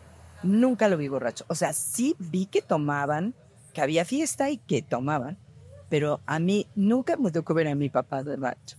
nunca 0.43 0.87
lo 0.87 0.97
vi 0.97 1.07
borracho. 1.07 1.45
O 1.47 1.55
sea, 1.55 1.73
sí 1.73 2.15
vi 2.19 2.45
que 2.45 2.61
tomaban, 2.61 3.33
que 3.73 3.81
había 3.81 4.05
fiesta 4.05 4.49
y 4.49 4.57
que 4.57 4.81
tomaban, 4.81 5.37
pero 5.91 6.21
a 6.25 6.39
mí 6.39 6.67
nunca 6.73 7.17
me 7.17 7.31
tocó 7.31 7.53
ver 7.53 7.67
a 7.67 7.75
mi 7.75 7.89
papá 7.89 8.23
borracho. 8.23 8.77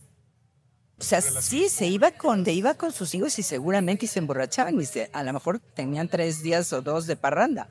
O 0.98 1.04
sea, 1.04 1.20
sí, 1.20 1.68
se 1.68 1.86
iba 1.86 2.10
con, 2.12 2.42
se 2.42 2.54
iba 2.54 2.72
con 2.72 2.90
sus 2.90 3.14
hijos 3.14 3.38
y 3.38 3.42
seguramente 3.42 4.06
se 4.06 4.18
emborrachaban 4.18 4.80
y 4.80 4.86
se- 4.86 5.10
a 5.12 5.22
lo 5.22 5.34
mejor 5.34 5.58
tenían 5.58 6.08
tres 6.08 6.42
días 6.42 6.72
o 6.72 6.80
dos 6.80 7.06
de 7.06 7.16
parranda, 7.16 7.68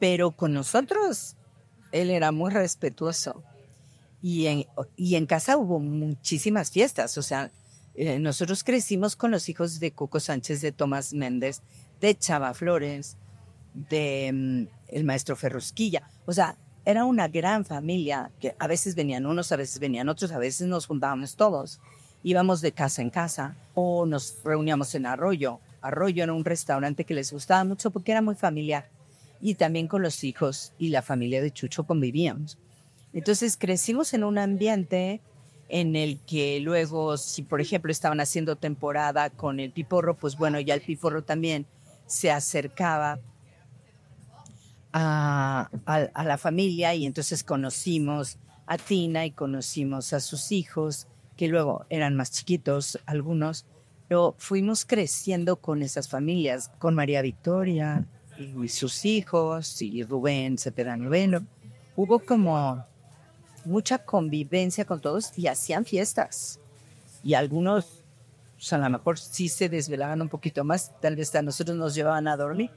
pero 0.00 0.32
con 0.32 0.52
nosotros 0.52 1.36
él 1.92 2.10
era 2.10 2.32
muy 2.32 2.50
respetuoso. 2.50 3.44
Y 4.20 4.46
en, 4.46 4.66
y 4.96 5.14
en 5.14 5.26
casa 5.26 5.56
hubo 5.58 5.78
muchísimas 5.78 6.72
fiestas, 6.72 7.16
o 7.18 7.22
sea, 7.22 7.52
eh, 7.94 8.18
nosotros 8.18 8.64
crecimos 8.64 9.14
con 9.14 9.30
los 9.30 9.48
hijos 9.48 9.78
de 9.78 9.92
Coco 9.92 10.18
Sánchez, 10.18 10.60
de 10.60 10.72
Tomás 10.72 11.12
Méndez, 11.12 11.62
de 12.00 12.16
Chava 12.16 12.52
Flores, 12.54 13.16
de 13.74 14.30
mm, 14.32 14.94
el 14.96 15.04
maestro 15.04 15.36
Ferrusquilla. 15.36 16.10
O 16.26 16.32
sea, 16.32 16.56
era 16.84 17.04
una 17.04 17.28
gran 17.28 17.64
familia 17.64 18.30
que 18.40 18.54
a 18.58 18.66
veces 18.66 18.94
venían 18.94 19.26
unos, 19.26 19.52
a 19.52 19.56
veces 19.56 19.78
venían 19.78 20.08
otros, 20.08 20.32
a 20.32 20.38
veces 20.38 20.66
nos 20.66 20.86
juntábamos 20.86 21.36
todos. 21.36 21.80
Íbamos 22.24 22.60
de 22.60 22.72
casa 22.72 23.02
en 23.02 23.10
casa 23.10 23.56
o 23.74 24.06
nos 24.06 24.38
reuníamos 24.44 24.94
en 24.94 25.06
Arroyo. 25.06 25.60
Arroyo 25.80 26.22
era 26.22 26.32
un 26.32 26.44
restaurante 26.44 27.04
que 27.04 27.14
les 27.14 27.32
gustaba 27.32 27.64
mucho 27.64 27.90
porque 27.90 28.12
era 28.12 28.22
muy 28.22 28.34
familiar. 28.34 28.88
Y 29.40 29.54
también 29.54 29.88
con 29.88 30.02
los 30.02 30.22
hijos 30.24 30.72
y 30.78 30.88
la 30.88 31.02
familia 31.02 31.42
de 31.42 31.50
Chucho 31.50 31.84
convivíamos. 31.84 32.58
Entonces 33.12 33.56
crecimos 33.56 34.14
en 34.14 34.24
un 34.24 34.38
ambiente 34.38 35.20
en 35.68 35.96
el 35.96 36.20
que 36.20 36.60
luego, 36.60 37.16
si 37.16 37.42
por 37.42 37.60
ejemplo 37.60 37.90
estaban 37.90 38.20
haciendo 38.20 38.56
temporada 38.56 39.30
con 39.30 39.58
el 39.58 39.72
piporro, 39.72 40.16
pues 40.16 40.36
bueno, 40.36 40.60
ya 40.60 40.74
el 40.74 40.80
piporro 40.80 41.22
también 41.22 41.66
se 42.06 42.30
acercaba 42.30 43.18
a, 44.92 45.70
la 46.24 46.38
familia 46.38 46.94
y 46.94 47.06
entonces 47.06 47.44
conocimos 47.44 48.38
a 48.66 48.78
Tina 48.78 49.26
y 49.26 49.32
conocimos 49.32 50.12
a 50.12 50.20
sus 50.20 50.52
hijos, 50.52 51.06
que 51.36 51.48
luego 51.48 51.86
eran 51.88 52.16
más 52.16 52.30
chiquitos 52.30 52.98
algunos, 53.06 53.66
pero 54.08 54.34
fuimos 54.38 54.84
creciendo 54.84 55.56
con 55.56 55.82
esas 55.82 56.08
familias, 56.08 56.70
con 56.78 56.94
María 56.94 57.22
Victoria 57.22 58.06
y 58.38 58.68
sus 58.68 59.04
hijos 59.04 59.80
y 59.82 60.02
Rubén 60.02 60.58
Cepeda 60.58 60.96
Noveno. 60.96 61.46
Hubo 61.96 62.18
como 62.20 62.84
mucha 63.64 63.98
convivencia 63.98 64.84
con 64.84 65.00
todos 65.00 65.36
y 65.36 65.46
hacían 65.46 65.84
fiestas. 65.84 66.60
Y 67.22 67.34
algunos, 67.34 68.04
pues, 68.56 68.72
a 68.72 68.78
lo 68.78 68.90
mejor 68.90 69.18
sí 69.18 69.48
se 69.48 69.68
desvelaban 69.68 70.20
un 70.22 70.28
poquito 70.28 70.64
más, 70.64 70.92
tal 71.00 71.16
vez 71.16 71.34
a 71.34 71.42
nosotros 71.42 71.76
nos 71.76 71.94
llevaban 71.94 72.28
a 72.28 72.36
dormir, 72.36 72.70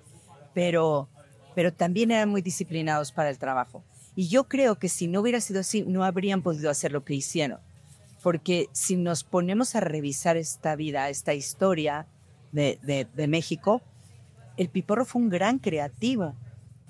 pero, 0.54 1.10
pero 1.56 1.74
también 1.74 2.12
eran 2.12 2.30
muy 2.30 2.42
disciplinados 2.42 3.12
para 3.12 3.30
el 3.30 3.38
trabajo. 3.40 3.84
Y 4.16 4.28
yo 4.28 4.44
creo 4.46 4.78
que 4.78 4.90
si 4.90 5.08
no 5.08 5.22
hubiera 5.22 5.42
sido 5.42 5.62
así, 5.62 5.82
no 5.84 6.04
habrían 6.04 6.42
podido 6.42 6.70
hacer 6.70 6.92
lo 6.92 7.04
que 7.04 7.16
hicieron. 7.16 7.60
Porque 8.22 8.68
si 8.72 8.96
nos 8.98 9.24
ponemos 9.24 9.76
a 9.76 9.80
revisar 9.82 10.38
esta 10.38 10.76
vida, 10.76 11.10
esta 11.10 11.34
historia 11.34 12.08
de, 12.52 12.80
de- 12.84 13.28
México, 13.28 13.82
el 14.58 14.70
Piporro 14.70 15.06
fue 15.06 15.22
un 15.22 15.30
gran 15.30 15.60
creativo. 15.60 16.34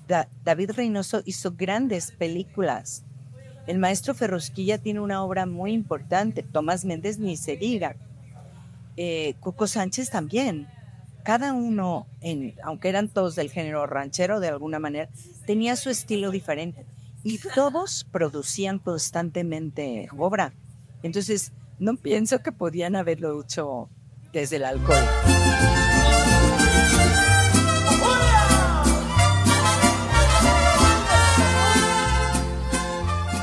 Da- 0.08 0.28
David 0.44 0.70
Reynoso 0.72 1.22
hizo 1.24 1.52
grandes 1.52 2.12
películas. 2.12 3.04
El 3.66 3.78
maestro 3.78 4.14
Ferrosquilla 4.14 4.78
tiene 4.78 5.00
una 5.00 5.22
obra 5.24 5.44
muy 5.46 5.72
importante. 5.72 6.42
Tomás 6.44 6.84
Méndez 6.84 7.18
ni 7.18 7.36
se 7.36 7.56
diga. 7.56 7.96
Eh, 8.96 9.34
Coco 9.40 9.66
Sánchez 9.66 10.10
también. 10.10 10.68
Cada 11.26 11.54
uno, 11.54 12.06
aunque 12.62 12.88
eran 12.88 13.08
todos 13.08 13.34
del 13.34 13.50
género 13.50 13.84
ranchero 13.88 14.38
de 14.38 14.46
alguna 14.46 14.78
manera, 14.78 15.08
tenía 15.44 15.74
su 15.74 15.90
estilo 15.90 16.30
diferente 16.30 16.86
y 17.24 17.38
todos 17.38 18.06
producían 18.12 18.78
constantemente 18.78 20.08
obra. 20.16 20.54
Entonces, 21.02 21.52
no 21.80 21.96
pienso 21.96 22.44
que 22.44 22.52
podían 22.52 22.94
haberlo 22.94 23.42
hecho 23.42 23.90
desde 24.32 24.56
el 24.56 24.66
alcohol. 24.66 25.04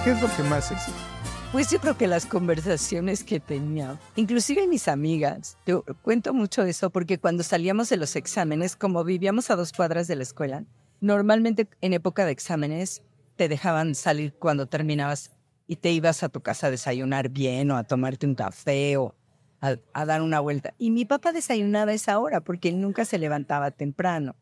¿Qué 0.06 0.12
es 0.12 0.22
lo 0.22 0.34
que 0.38 0.44
más 0.44 0.72
es? 0.72 1.13
Pues 1.54 1.70
yo 1.70 1.80
creo 1.80 1.96
que 1.96 2.08
las 2.08 2.26
conversaciones 2.26 3.24
que 3.24 3.40
tenía, 3.40 4.00
inclusive 4.16 4.68
mis 4.68 4.88
amigas, 4.88 5.56
yo 5.68 5.84
cuento 6.02 6.34
mucho 6.34 6.64
eso 6.64 6.90
porque 6.90 7.20
cuando 7.20 7.44
salíamos 7.44 7.90
de 7.90 7.98
los 7.98 8.16
exámenes, 8.16 8.76
como 8.76 9.04
vivíamos 9.04 9.52
a 9.52 9.56
dos 9.56 9.72
cuadras 9.72 10.08
de 10.08 10.16
la 10.16 10.24
escuela, 10.24 10.66
normalmente 11.00 11.68
en 11.82 11.94
época 11.94 12.26
de 12.26 12.32
exámenes 12.32 13.04
te 13.36 13.50
dejaban 13.50 13.94
salir 13.94 14.34
cuando 14.34 14.66
terminabas 14.66 15.30
y 15.68 15.76
te 15.76 15.92
ibas 15.92 16.24
a 16.24 16.30
tu 16.30 16.42
casa 16.42 16.68
a 16.68 16.72
desayunar 16.72 17.30
bien 17.30 17.70
o 17.70 17.78
a 17.78 17.84
tomarte 17.84 18.26
un 18.26 18.34
café 18.34 18.98
o 18.98 19.14
a, 19.62 20.06
dar 20.06 20.24
una 20.24 20.40
vuelta. 20.40 20.74
Y 20.80 20.90
mi 20.90 21.06
papá 21.06 21.34
desayunaba 21.34 21.92
a 21.92 21.94
esa 21.94 22.18
hora 22.18 22.42
porque 22.42 22.70
él 22.70 22.82
nunca 22.82 23.06
se 23.06 23.20
levantaba 23.20 23.70
temprano. 23.70 24.36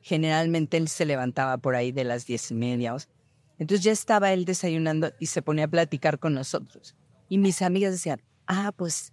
Generalmente 0.00 0.76
él 0.76 0.86
se 0.86 1.06
levantaba 1.06 1.58
por 1.58 1.74
ahí 1.74 1.90
de 1.90 2.04
las 2.04 2.24
diez 2.24 2.52
y 2.52 2.54
media. 2.54 2.94
o 2.94 3.00
sea, 3.00 3.10
entonces 3.62 3.84
ya 3.84 3.92
estaba 3.92 4.32
él 4.32 4.44
desayunando 4.44 5.12
y 5.20 5.26
se 5.26 5.40
ponía 5.40 5.66
a 5.66 5.68
platicar 5.68 6.18
con 6.18 6.34
nosotros. 6.34 6.96
Y 7.28 7.38
mis 7.38 7.62
amigas 7.62 7.92
decían, 7.92 8.20
ah, 8.48 8.72
pues 8.76 9.12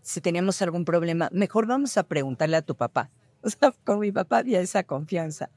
si 0.00 0.22
teníamos 0.22 0.62
algún 0.62 0.86
problema, 0.86 1.28
mejor 1.32 1.66
vamos 1.66 1.98
a 1.98 2.04
preguntarle 2.04 2.56
a 2.56 2.62
tu 2.62 2.74
papá. 2.74 3.10
O 3.42 3.50
sea, 3.50 3.72
con 3.84 4.00
mi 4.00 4.10
papá 4.10 4.38
había 4.38 4.60
esa 4.60 4.84
confianza. 4.84 5.50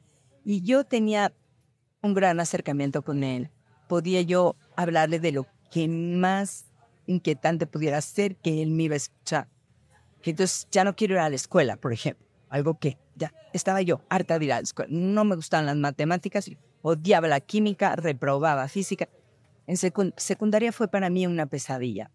Y 0.44 0.62
yo 0.62 0.84
tenía 0.84 1.34
un 2.02 2.14
gran 2.14 2.42
acercamiento 2.42 3.02
con 3.02 3.24
él. 3.24 3.50
Podía 3.88 4.22
yo 4.22 4.58
hablarle 4.76 5.20
de 5.20 5.32
lo 5.32 5.48
que 5.72 5.88
más 5.88 6.66
inquietante 7.08 7.66
pudiera 7.66 8.02
ser 8.02 8.36
que 8.36 8.62
él 8.62 8.72
me 8.72 8.84
iba 8.84 8.94
a 8.94 8.98
escuchar. 8.98 9.48
Entonces 10.22 10.68
ya 10.70 10.84
no 10.84 10.98
quiero 10.98 11.16
ir 11.16 11.20
a 11.20 11.30
la 11.30 11.36
escuela, 11.36 11.78
por 11.78 11.94
ejemplo. 11.94 12.26
Algo 12.50 12.78
que 12.78 12.98
ya 13.16 13.34
estaba 13.54 13.82
yo 13.82 14.02
harta 14.10 14.38
de 14.38 14.46
ir 14.46 14.52
a 14.52 14.58
la 14.58 14.64
escuela. 14.64 14.90
No 14.92 15.24
me 15.24 15.38
gustaban 15.38 15.66
las 15.66 15.78
matemáticas, 15.78 16.50
odiaba 16.84 17.28
la 17.28 17.40
química, 17.40 17.96
reprobaba 17.96 18.68
física. 18.68 19.10
En 19.66 19.78
secund- 19.78 20.14
secundaria 20.18 20.72
fue 20.72 20.88
para 20.88 21.10
mí 21.10 21.26
una 21.26 21.48
pesadilla. 21.48 22.12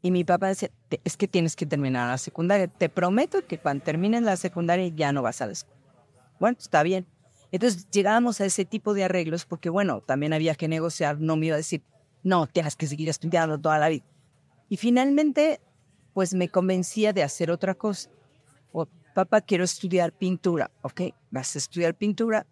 Y 0.00 0.10
mi 0.10 0.24
papá 0.24 0.48
decía, 0.48 0.70
"Te- 0.88 1.00
es 1.04 1.16
que 1.16 1.28
tienes 1.28 1.54
que 1.54 1.66
terminar 1.66 2.08
la 2.08 2.16
secundaria. 2.18 2.66
Te 2.68 2.88
prometo 2.88 3.46
que 3.46 3.58
cuando 3.58 3.84
termines 3.84 4.22
la 4.22 4.36
secundaria 4.36 4.88
ya 4.88 5.12
no 5.12 5.20
vas 5.22 5.42
a 5.42 5.46
la 5.46 5.52
escuela. 5.52 5.80
Bueno, 6.40 6.56
está 6.58 6.82
bien. 6.82 7.06
Entonces 7.50 7.88
llegábamos 7.90 8.40
a 8.40 8.46
ese 8.46 8.64
tipo 8.64 8.94
de 8.94 9.04
arreglos 9.04 9.44
porque, 9.44 9.68
bueno, 9.68 10.00
también 10.00 10.32
había 10.32 10.54
que 10.54 10.68
negociar. 10.68 11.20
No 11.20 11.36
me 11.36 11.46
iba 11.46 11.54
a 11.54 11.58
decir, 11.58 11.82
no, 12.22 12.46
tienes 12.46 12.76
que 12.76 12.86
seguir 12.86 13.08
estudiando 13.08 13.60
toda 13.60 13.78
la 13.78 13.88
vida. 13.90 14.04
Y 14.68 14.76
finalmente, 14.76 15.60
pues 16.14 16.32
me 16.34 16.48
convencía 16.48 17.12
de 17.12 17.22
hacer 17.22 17.50
otra 17.50 17.74
cosa. 17.74 18.10
O, 18.72 18.86
papá, 19.14 19.40
quiero 19.40 19.64
estudiar 19.64 20.12
pintura. 20.12 20.70
Ok, 20.82 21.02
vas 21.30 21.54
a 21.54 21.58
estudiar 21.58 21.94
pintura. 21.94 22.46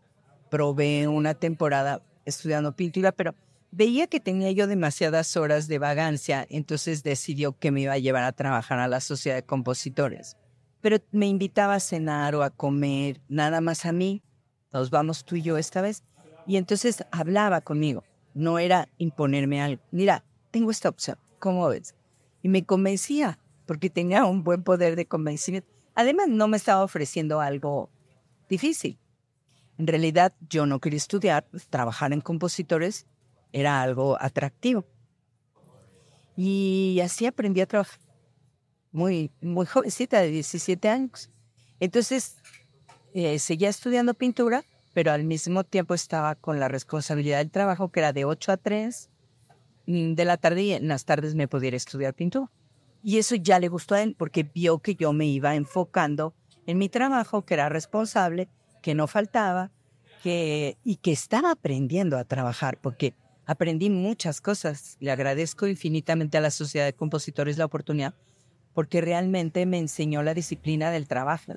Probé 0.50 1.08
una 1.08 1.34
temporada 1.34 2.02
estudiando 2.24 2.76
pintura, 2.76 3.12
pero 3.12 3.34
veía 3.70 4.06
que 4.06 4.20
tenía 4.20 4.50
yo 4.50 4.66
demasiadas 4.66 5.36
horas 5.36 5.68
de 5.68 5.78
vagancia, 5.78 6.46
entonces 6.50 7.02
decidió 7.02 7.58
que 7.58 7.70
me 7.70 7.82
iba 7.82 7.92
a 7.92 7.98
llevar 7.98 8.24
a 8.24 8.32
trabajar 8.32 8.80
a 8.80 8.88
la 8.88 9.00
sociedad 9.00 9.36
de 9.36 9.44
compositores. 9.44 10.36
Pero 10.80 10.98
me 11.12 11.26
invitaba 11.26 11.74
a 11.74 11.80
cenar 11.80 12.34
o 12.34 12.42
a 12.42 12.50
comer, 12.50 13.20
nada 13.28 13.60
más 13.60 13.84
a 13.86 13.92
mí. 13.92 14.22
Nos 14.72 14.90
vamos 14.90 15.24
tú 15.24 15.36
y 15.36 15.42
yo 15.42 15.58
esta 15.58 15.82
vez. 15.82 16.02
Y 16.46 16.56
entonces 16.56 17.04
hablaba 17.10 17.60
conmigo. 17.60 18.02
No 18.34 18.58
era 18.58 18.88
imponerme 18.98 19.60
algo. 19.60 19.82
Mira, 19.90 20.24
tengo 20.50 20.70
esta 20.70 20.88
opción. 20.88 21.18
¿Cómo 21.38 21.68
ves? 21.68 21.94
Y 22.42 22.48
me 22.48 22.64
convencía, 22.64 23.38
porque 23.66 23.90
tenía 23.90 24.24
un 24.24 24.42
buen 24.42 24.62
poder 24.62 24.96
de 24.96 25.06
convencimiento. 25.06 25.68
Además, 25.94 26.28
no 26.28 26.48
me 26.48 26.56
estaba 26.56 26.82
ofreciendo 26.82 27.40
algo 27.40 27.90
difícil. 28.48 28.98
En 29.80 29.86
realidad, 29.86 30.34
yo 30.50 30.66
no 30.66 30.78
quería 30.78 30.98
estudiar, 30.98 31.46
trabajar 31.70 32.12
en 32.12 32.20
compositores 32.20 33.06
era 33.50 33.80
algo 33.80 34.18
atractivo. 34.20 34.84
Y 36.36 37.00
así 37.02 37.24
aprendí 37.24 37.62
a 37.62 37.66
trabajar. 37.66 37.98
Muy, 38.92 39.30
muy 39.40 39.64
jovencita, 39.64 40.20
de 40.20 40.32
17 40.32 40.86
años. 40.86 41.30
Entonces, 41.80 42.36
eh, 43.14 43.38
seguía 43.38 43.70
estudiando 43.70 44.12
pintura, 44.12 44.64
pero 44.92 45.12
al 45.12 45.24
mismo 45.24 45.64
tiempo 45.64 45.94
estaba 45.94 46.34
con 46.34 46.60
la 46.60 46.68
responsabilidad 46.68 47.38
del 47.38 47.50
trabajo, 47.50 47.90
que 47.90 48.00
era 48.00 48.12
de 48.12 48.26
8 48.26 48.52
a 48.52 48.56
3 48.58 49.08
mm, 49.86 50.12
de 50.12 50.24
la 50.26 50.36
tarde, 50.36 50.62
y 50.62 50.72
en 50.72 50.88
las 50.88 51.06
tardes 51.06 51.34
me 51.34 51.48
pudiera 51.48 51.78
estudiar 51.78 52.12
pintura. 52.12 52.50
Y 53.02 53.16
eso 53.16 53.34
ya 53.34 53.58
le 53.58 53.68
gustó 53.68 53.94
a 53.94 54.02
él, 54.02 54.14
porque 54.18 54.42
vio 54.42 54.80
que 54.80 54.94
yo 54.94 55.14
me 55.14 55.24
iba 55.24 55.54
enfocando 55.54 56.34
en 56.66 56.76
mi 56.76 56.90
trabajo, 56.90 57.46
que 57.46 57.54
era 57.54 57.70
responsable, 57.70 58.50
que 58.80 58.94
no 58.94 59.06
faltaba, 59.06 59.70
que, 60.22 60.76
y 60.84 60.96
que 60.96 61.12
estaba 61.12 61.52
aprendiendo 61.52 62.18
a 62.18 62.24
trabajar, 62.24 62.78
porque 62.80 63.14
aprendí 63.46 63.90
muchas 63.90 64.40
cosas. 64.40 64.96
Le 65.00 65.10
agradezco 65.10 65.66
infinitamente 65.66 66.38
a 66.38 66.40
la 66.40 66.50
Sociedad 66.50 66.86
de 66.86 66.92
Compositores 66.92 67.58
la 67.58 67.64
oportunidad, 67.64 68.14
porque 68.74 69.00
realmente 69.00 69.66
me 69.66 69.78
enseñó 69.78 70.22
la 70.22 70.34
disciplina 70.34 70.90
del 70.90 71.08
trabajo. 71.08 71.54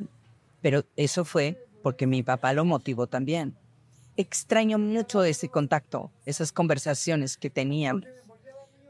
Pero 0.62 0.86
eso 0.96 1.26
fue 1.26 1.68
porque 1.82 2.08
mi 2.08 2.24
papá 2.24 2.54
lo 2.54 2.66
motivó 2.66 3.08
también. 3.08 3.56
Extraño 4.16 4.80
mucho 4.80 5.24
ese 5.24 5.50
contacto, 5.50 6.12
esas 6.26 6.52
conversaciones 6.52 7.38
que 7.38 7.50
teníamos. 7.50 8.06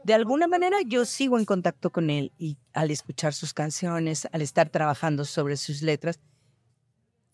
De 0.04 0.12
alguna 0.12 0.46
manera 0.46 0.76
yo 0.86 1.04
sigo 1.06 1.38
en 1.38 1.46
contacto 1.46 1.90
con 1.90 2.10
él 2.10 2.30
y 2.38 2.58
al 2.74 2.90
escuchar 2.90 3.32
sus 3.32 3.54
canciones, 3.54 4.28
al 4.32 4.42
estar 4.42 4.68
trabajando 4.68 5.24
sobre 5.24 5.56
sus 5.56 5.80
letras, 5.80 6.20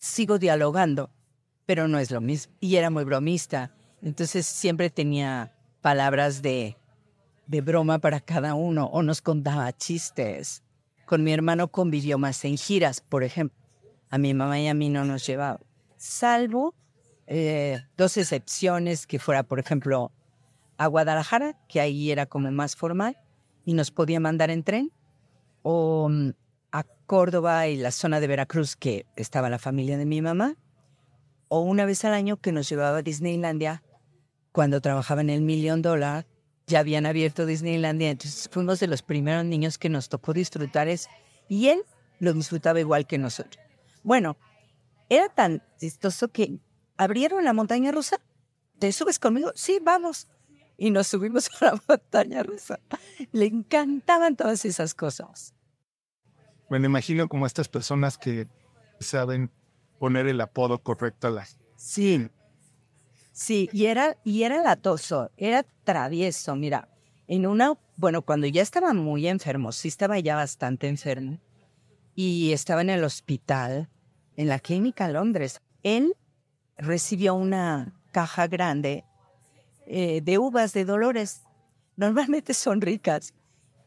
sigo 0.00 0.38
dialogando, 0.38 1.10
pero 1.66 1.86
no 1.86 2.00
es 2.00 2.10
lo 2.10 2.20
mismo. 2.20 2.52
Y 2.58 2.74
era 2.76 2.90
muy 2.90 3.04
bromista, 3.04 3.72
entonces 4.02 4.46
siempre 4.46 4.90
tenía 4.90 5.54
palabras 5.80 6.42
de, 6.42 6.76
de 7.46 7.60
broma 7.60 8.00
para 8.00 8.18
cada 8.18 8.54
uno 8.54 8.86
o 8.86 9.02
nos 9.02 9.22
contaba 9.22 9.72
chistes. 9.72 10.64
Con 11.06 11.22
mi 11.22 11.32
hermano 11.32 11.68
convivió 11.68 12.18
más 12.18 12.44
en 12.44 12.56
giras, 12.56 13.00
por 13.00 13.22
ejemplo. 13.22 13.56
A 14.08 14.18
mi 14.18 14.34
mamá 14.34 14.58
y 14.58 14.66
a 14.66 14.74
mí 14.74 14.88
no 14.88 15.04
nos 15.04 15.24
llevaba. 15.24 15.60
Salvo 15.96 16.74
eh, 17.32 17.84
dos 17.96 18.16
excepciones, 18.16 19.06
que 19.06 19.20
fuera, 19.20 19.44
por 19.44 19.60
ejemplo, 19.60 20.10
a 20.78 20.88
Guadalajara, 20.88 21.56
que 21.68 21.80
ahí 21.80 22.10
era 22.10 22.26
como 22.26 22.50
más 22.50 22.74
formal, 22.74 23.16
y 23.64 23.74
nos 23.74 23.92
podía 23.92 24.18
mandar 24.18 24.50
en 24.50 24.64
tren, 24.64 24.92
o 25.62 26.08
mm, 26.08 26.30
Córdoba 27.10 27.66
y 27.66 27.76
la 27.76 27.90
zona 27.90 28.20
de 28.20 28.28
Veracruz, 28.28 28.76
que 28.76 29.04
estaba 29.16 29.50
la 29.50 29.58
familia 29.58 29.98
de 29.98 30.06
mi 30.06 30.22
mamá, 30.22 30.54
o 31.48 31.58
una 31.58 31.84
vez 31.84 32.04
al 32.04 32.14
año 32.14 32.36
que 32.36 32.52
nos 32.52 32.68
llevaba 32.68 32.98
a 32.98 33.02
Disneylandia, 33.02 33.82
cuando 34.52 34.80
trabajaba 34.80 35.20
en 35.20 35.30
el 35.30 35.40
Million 35.40 35.82
Dollar, 35.82 36.28
ya 36.68 36.78
habían 36.78 37.06
abierto 37.06 37.46
Disneylandia, 37.46 38.10
entonces 38.10 38.48
fuimos 38.52 38.78
de 38.78 38.86
los 38.86 39.02
primeros 39.02 39.44
niños 39.44 39.76
que 39.76 39.88
nos 39.88 40.08
tocó 40.08 40.32
disfrutar 40.32 40.86
eso, 40.86 41.10
y 41.48 41.66
él 41.70 41.82
lo 42.20 42.32
disfrutaba 42.32 42.78
igual 42.78 43.08
que 43.08 43.18
nosotros. 43.18 43.58
Bueno, 44.04 44.36
era 45.08 45.28
tan 45.28 45.64
chistoso 45.80 46.28
que 46.28 46.60
abrieron 46.96 47.44
la 47.44 47.52
montaña 47.52 47.90
rusa. 47.90 48.20
¿Te 48.78 48.92
subes 48.92 49.18
conmigo? 49.18 49.50
Sí, 49.56 49.80
vamos. 49.82 50.28
Y 50.78 50.92
nos 50.92 51.08
subimos 51.08 51.50
a 51.60 51.64
la 51.64 51.82
montaña 51.88 52.44
rusa. 52.44 52.78
Le 53.32 53.46
encantaban 53.46 54.36
todas 54.36 54.64
esas 54.64 54.94
cosas. 54.94 55.54
Me 56.70 56.86
imagino 56.86 57.28
como 57.28 57.46
estas 57.46 57.68
personas 57.68 58.16
que 58.16 58.46
saben 59.00 59.50
poner 59.98 60.28
el 60.28 60.40
apodo 60.40 60.78
correcto 60.82 61.26
a 61.26 61.30
la 61.30 61.46
Sí. 61.76 62.28
Sí, 63.32 63.68
y 63.72 63.86
era, 63.86 64.16
y 64.22 64.42
era 64.42 64.62
latoso, 64.62 65.30
era 65.36 65.64
travieso. 65.84 66.54
Mira, 66.54 66.88
en 67.26 67.46
una, 67.46 67.78
bueno, 67.96 68.22
cuando 68.22 68.46
ya 68.46 68.62
estaba 68.62 68.92
muy 68.92 69.26
enfermo, 69.26 69.72
sí 69.72 69.88
estaba 69.88 70.18
ya 70.20 70.36
bastante 70.36 70.88
enfermo, 70.88 71.38
y 72.14 72.52
estaba 72.52 72.82
en 72.82 72.90
el 72.90 73.02
hospital, 73.02 73.88
en 74.36 74.48
la 74.48 74.58
clínica 74.58 75.08
Londres, 75.08 75.60
él 75.82 76.14
recibió 76.76 77.34
una 77.34 77.94
caja 78.12 78.46
grande 78.46 79.04
eh, 79.86 80.20
de 80.22 80.38
uvas 80.38 80.72
de 80.72 80.84
Dolores. 80.84 81.42
Normalmente 81.96 82.52
son 82.54 82.80
ricas. 82.80 83.34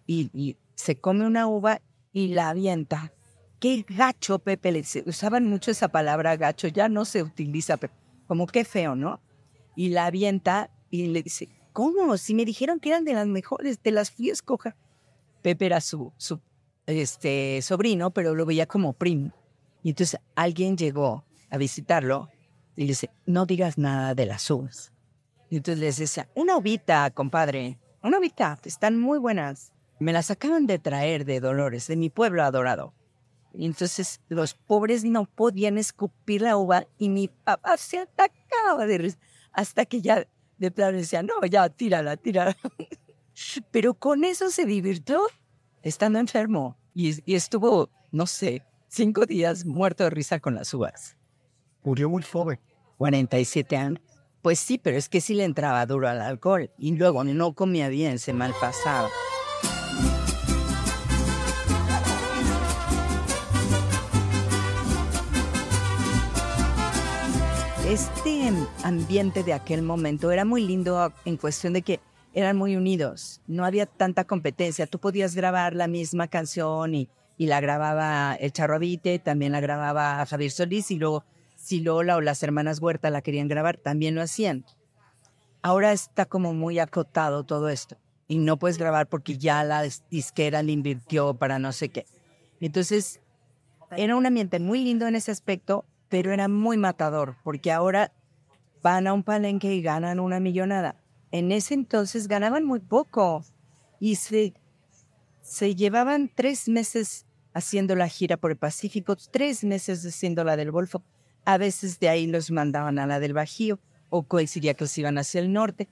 Y 0.06 0.58
se 0.76 1.00
come 1.00 1.26
una 1.26 1.48
uva 1.48 1.80
y 2.14 2.30
la 2.30 2.50
avienta. 2.50 3.12
Qué 3.60 3.86
gacho, 3.90 4.40
Pepe. 4.40 4.72
le 4.72 4.80
dice- 4.80 5.04
Usaban 5.06 5.48
mucho 5.48 5.72
esa 5.72 5.90
palabra 5.90 6.38
gacho, 6.38 6.68
ya 6.68 6.88
no 6.88 7.04
se 7.06 7.24
utiliza, 7.24 7.76
pero 7.78 7.92
como 8.28 8.48
qué 8.48 8.64
feo, 8.64 8.96
¿no? 8.96 9.20
Y 9.76 9.90
la 9.90 10.06
avienta 10.06 10.70
y 10.90 11.08
le 11.08 11.24
dice, 11.24 11.50
¿cómo? 11.74 12.16
Si 12.18 12.34
me 12.36 12.46
dijeron 12.46 12.80
que 12.80 12.90
eran 12.90 13.04
de 13.04 13.14
las 13.14 13.28
mejores, 13.28 13.80
te 13.80 13.92
las 13.92 14.12
fui 14.12 14.30
a 14.30 14.34
escoger. 14.34 14.76
Pepe 15.42 15.66
era 15.66 15.82
su, 15.82 16.14
su 16.18 16.40
este, 16.86 17.62
sobrino, 17.62 18.12
pero 18.12 18.36
lo 18.36 18.46
veía 18.46 18.68
como 18.68 18.94
primo. 18.94 19.34
Y 19.82 19.90
entonces 19.90 20.20
alguien 20.36 20.78
llegó 20.78 21.26
a 21.50 21.58
visitarlo 21.58 22.30
y 22.76 22.82
le 22.82 22.88
dice, 22.90 23.10
no 23.26 23.46
digas 23.46 23.78
nada 23.78 24.14
de 24.16 24.26
las 24.26 24.50
uvas. 24.50 24.94
Y 25.50 25.58
entonces 25.58 25.80
les 25.82 25.98
decía, 25.98 26.30
una 26.36 26.58
uvita, 26.58 27.10
compadre, 27.12 27.80
una 28.02 28.20
uvita, 28.20 28.58
están 28.64 29.00
muy 29.00 29.20
buenas. 29.20 29.73
Me 30.04 30.12
las 30.14 30.32
acaban 30.32 30.68
de 30.68 30.80
traer 30.80 31.24
de 31.24 31.40
Dolores, 31.40 31.88
de 31.88 31.96
mi 31.96 32.10
pueblo 32.10 32.44
adorado. 32.44 32.94
Y 33.54 33.66
entonces 33.66 34.20
los 34.28 34.54
pobres 34.54 35.06
no 35.06 35.26
podían 35.26 35.78
escupir 35.78 36.42
la 36.42 36.58
uva 36.58 36.86
y 36.98 37.08
mi 37.08 37.30
papá 37.30 37.78
se 37.78 38.00
atacaba 38.00 38.86
de 38.86 38.98
risa. 38.98 39.18
Hasta 39.54 39.86
que 39.86 40.02
ya 40.02 40.28
de 40.58 40.72
plano 40.72 40.98
decía, 40.98 41.24
no, 41.24 41.34
ya, 41.50 41.70
tírala, 41.70 42.18
tírala. 42.18 42.58
Pero 43.72 43.94
con 43.94 44.26
eso 44.26 44.50
se 44.50 44.66
divirtió 44.66 45.22
estando 45.82 46.20
enfermo 46.20 46.78
y, 46.94 47.20
y 47.32 47.36
estuvo, 47.36 47.90
no 48.12 48.28
sé, 48.28 48.64
cinco 48.90 49.26
días 49.26 49.66
muerto 49.66 50.04
de 50.04 50.10
risa 50.10 50.40
con 50.40 50.56
las 50.56 50.74
uvas. 50.74 51.16
Murió 51.84 52.10
muy 52.10 52.24
joven. 52.24 52.60
47 52.98 53.78
años. 53.78 54.02
Pues 54.42 54.60
sí, 54.60 54.78
pero 54.78 54.98
es 54.98 55.08
que 55.08 55.22
sí 55.22 55.34
le 55.34 55.46
entraba 55.46 55.86
duro 55.86 56.10
al 56.10 56.22
alcohol 56.22 56.70
y 56.78 56.96
luego 56.96 57.24
no 57.24 57.54
comía 57.54 57.88
bien, 57.88 58.20
se 58.20 58.34
malpasaba. 58.34 59.10
Este 67.94 68.52
ambiente 68.84 69.44
de 69.44 69.54
aquel 69.54 69.84
momento 69.84 70.32
era 70.32 70.46
muy 70.46 70.66
lindo 70.66 71.14
en 71.26 71.38
cuestión 71.38 71.74
de 71.74 71.84
que 71.84 72.00
eran 72.34 72.58
muy 72.58 72.76
unidos, 72.76 73.40
no 73.46 73.66
había 73.66 73.86
tanta 73.86 74.24
competencia, 74.24 74.88
tú 74.88 74.98
podías 74.98 75.36
grabar 75.36 75.76
la 75.76 75.88
misma 75.88 76.28
canción 76.28 76.96
y, 76.96 77.08
y 77.38 77.46
la 77.46 77.62
grababa 77.62 78.34
el 78.34 78.52
Charroavite, 78.52 79.20
también 79.20 79.52
la 79.52 79.60
grababa 79.60 80.26
Javier 80.26 80.50
Solís 80.50 80.90
y 80.90 80.96
luego 80.96 81.24
si 81.56 81.82
Lola 81.82 82.16
o 82.16 82.22
las 82.22 82.42
hermanas 82.42 82.82
Huerta 82.82 83.12
la 83.12 83.22
querían 83.22 83.48
grabar, 83.48 83.78
también 83.78 84.16
lo 84.16 84.24
hacían. 84.24 84.66
Ahora 85.62 85.92
está 85.92 86.26
como 86.26 86.56
muy 86.56 86.80
acotado 86.80 87.44
todo 87.44 87.70
esto 87.70 87.98
y 88.28 88.40
no 88.40 88.58
puedes 88.58 88.80
grabar 88.80 89.08
porque 89.08 89.38
ya 89.38 89.64
la 89.64 89.84
disquera 90.10 90.64
le 90.64 90.72
invirtió 90.72 91.36
para 91.36 91.60
no 91.60 91.72
sé 91.72 91.90
qué. 91.90 92.08
Entonces, 92.60 93.20
era 93.96 94.16
un 94.16 94.26
ambiente 94.26 94.60
muy 94.60 94.84
lindo 94.84 95.06
en 95.06 95.14
ese 95.14 95.30
aspecto, 95.30 95.86
pero 96.14 96.32
era 96.32 96.48
muy 96.48 96.78
matador 96.78 97.38
porque 97.44 97.72
ahora 97.72 98.14
van 98.84 99.08
a 99.08 99.14
un 99.14 99.24
palenque 99.24 99.74
y 99.74 99.82
ganan 99.82 100.20
una 100.20 100.40
millonada. 100.40 100.96
En 101.32 101.52
ese 101.52 101.74
entonces 101.74 102.28
ganaban 102.28 102.66
muy 102.66 102.82
poco 102.82 103.44
y 104.00 104.14
se, 104.18 104.54
se 105.42 105.74
llevaban 105.74 106.30
tres 106.32 106.70
meses 106.70 107.26
haciendo 107.56 107.96
la 107.96 108.08
gira 108.08 108.38
por 108.38 108.52
el 108.52 108.58
Pacífico, 108.58 109.16
tres 109.16 109.64
meses 109.64 110.06
haciendo 110.06 110.44
la 110.44 110.56
del 110.56 110.70
Golfo. 110.70 111.02
A 111.46 111.58
veces 111.58 112.00
de 112.00 112.10
ahí 112.10 112.28
los 112.28 112.52
mandaban 112.52 113.00
a 113.00 113.08
la 113.08 113.20
del 113.20 113.34
Bajío 113.34 113.80
o 114.12 114.22
coincidía 114.22 114.76
que 114.76 114.84
los 114.84 114.96
iban 114.96 115.18
hacia 115.18 115.42
el 115.42 115.52
norte. 115.52 115.90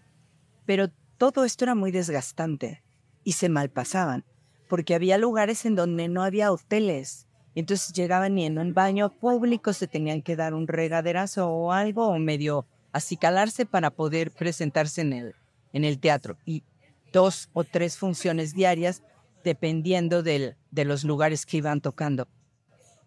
Pero 0.67 0.91
todo 1.17 1.45
esto 1.45 1.65
era 1.65 1.73
muy 1.73 1.89
desgastante 1.89 2.83
y 3.23 3.31
se 3.31 3.49
malpasaban 3.49 4.23
porque 4.69 4.93
había 4.93 5.17
lugares 5.17 5.65
en 5.65 5.73
donde 5.73 6.09
no 6.09 6.21
había 6.21 6.51
hoteles. 6.51 7.27
Entonces 7.55 7.93
llegaban 7.93 8.37
y 8.37 8.45
en 8.45 8.73
baño 8.73 9.11
público 9.11 9.73
se 9.73 9.87
tenían 9.87 10.21
que 10.21 10.35
dar 10.35 10.53
un 10.53 10.67
regaderazo 10.67 11.49
o 11.49 11.71
algo 11.71 12.07
o 12.07 12.17
medio 12.17 12.65
acicalarse 12.93 13.65
para 13.65 13.91
poder 13.91 14.31
presentarse 14.31 15.01
en 15.01 15.13
el, 15.13 15.35
en 15.73 15.83
el 15.83 15.99
teatro. 15.99 16.37
Y 16.45 16.63
dos 17.11 17.49
o 17.53 17.63
tres 17.63 17.97
funciones 17.97 18.53
diarias 18.53 19.03
dependiendo 19.43 20.23
del, 20.23 20.55
de 20.71 20.85
los 20.85 21.03
lugares 21.03 21.45
que 21.45 21.57
iban 21.57 21.81
tocando. 21.81 22.27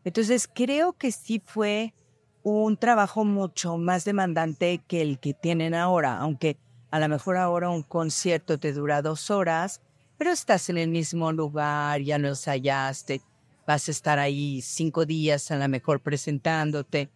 Entonces 0.05 0.49
creo 0.53 0.93
que 0.93 1.13
sí 1.13 1.41
fue 1.45 1.95
un 2.43 2.77
trabajo 2.77 3.25
mucho 3.25 3.79
más 3.79 4.05
demandante 4.05 4.83
que 4.87 5.01
el 5.01 5.19
que 5.19 5.33
tienen 5.33 5.75
ahora, 5.75 6.19
aunque 6.19 6.59
a 6.91 7.01
lo 7.01 7.09
mejor 7.09 7.39
ahora 7.39 7.71
un 7.71 7.83
concierto 7.83 8.59
te 8.59 8.73
dura 8.73 9.01
dos 9.01 9.31
horas, 9.31 9.81
pero 10.19 10.31
estás 10.31 10.69
en 10.69 10.77
el 10.77 10.91
mismo 10.91 11.33
lugar, 11.33 12.03
ya 12.03 12.19
no 12.19 12.35
hallaste, 12.35 13.23
vas 13.67 13.89
a 13.89 13.91
estar 13.91 14.19
ahí 14.19 14.61
cinco 14.63 15.07
días 15.07 15.51
a 15.51 15.57
lo 15.57 15.69
mejor 15.69 16.01
presentándote. 16.01 17.11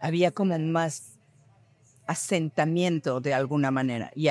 Había 0.00 0.30
como 0.30 0.58
más 0.58 1.18
asentamiento 2.06 3.20
de 3.20 3.34
alguna 3.34 3.70
manera. 3.70 4.10
Y, 4.14 4.28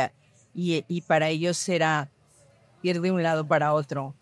y, 0.54 0.86
y 0.88 1.02
para 1.02 1.30
ellos 1.30 1.68
era 1.70 2.10
ir 2.84 3.02
de 3.02 3.12
un 3.12 3.24
lado 3.24 3.48
para 3.48 3.74
otro. 3.74 4.16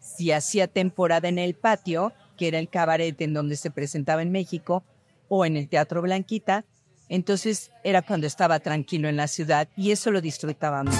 Si 0.00 0.32
hacía 0.32 0.68
temporada 0.68 1.28
en 1.28 1.38
el 1.38 1.54
patio, 1.54 2.12
que 2.36 2.48
era 2.48 2.58
el 2.58 2.68
cabaret 2.68 3.20
en 3.20 3.34
donde 3.34 3.56
se 3.56 3.70
presentaba 3.70 4.22
en 4.22 4.30
México, 4.30 4.84
o 5.28 5.44
en 5.44 5.56
el 5.56 5.68
Teatro 5.68 6.02
Blanquita, 6.02 6.64
entonces 7.08 7.70
era 7.84 8.02
cuando 8.02 8.26
estaba 8.26 8.60
tranquilo 8.60 9.08
en 9.08 9.16
la 9.16 9.28
ciudad 9.28 9.68
y 9.76 9.90
eso 9.90 10.10
lo 10.10 10.20
disfrutábamos. 10.20 10.94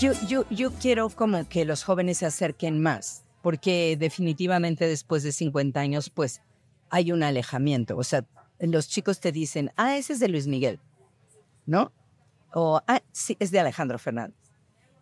Yo, 0.00 0.12
yo, 0.26 0.44
yo 0.50 0.72
quiero 0.72 1.08
como 1.08 1.48
que 1.48 1.64
los 1.64 1.84
jóvenes 1.84 2.18
se 2.18 2.26
acerquen 2.26 2.82
más, 2.82 3.24
porque 3.42 3.96
definitivamente 3.96 4.88
después 4.88 5.22
de 5.22 5.30
50 5.30 5.78
años, 5.78 6.10
pues 6.10 6.42
hay 6.90 7.12
un 7.12 7.22
alejamiento. 7.22 7.96
O 7.96 8.02
sea, 8.02 8.26
los 8.58 8.88
chicos 8.88 9.20
te 9.20 9.30
dicen, 9.30 9.70
ah, 9.76 9.96
ese 9.96 10.14
es 10.14 10.20
de 10.20 10.26
Luis 10.26 10.48
Miguel, 10.48 10.80
¿no? 11.64 11.92
O, 12.52 12.80
ah, 12.88 13.02
sí, 13.12 13.36
es 13.38 13.52
de 13.52 13.60
Alejandro 13.60 14.00
Fernández. 14.00 14.36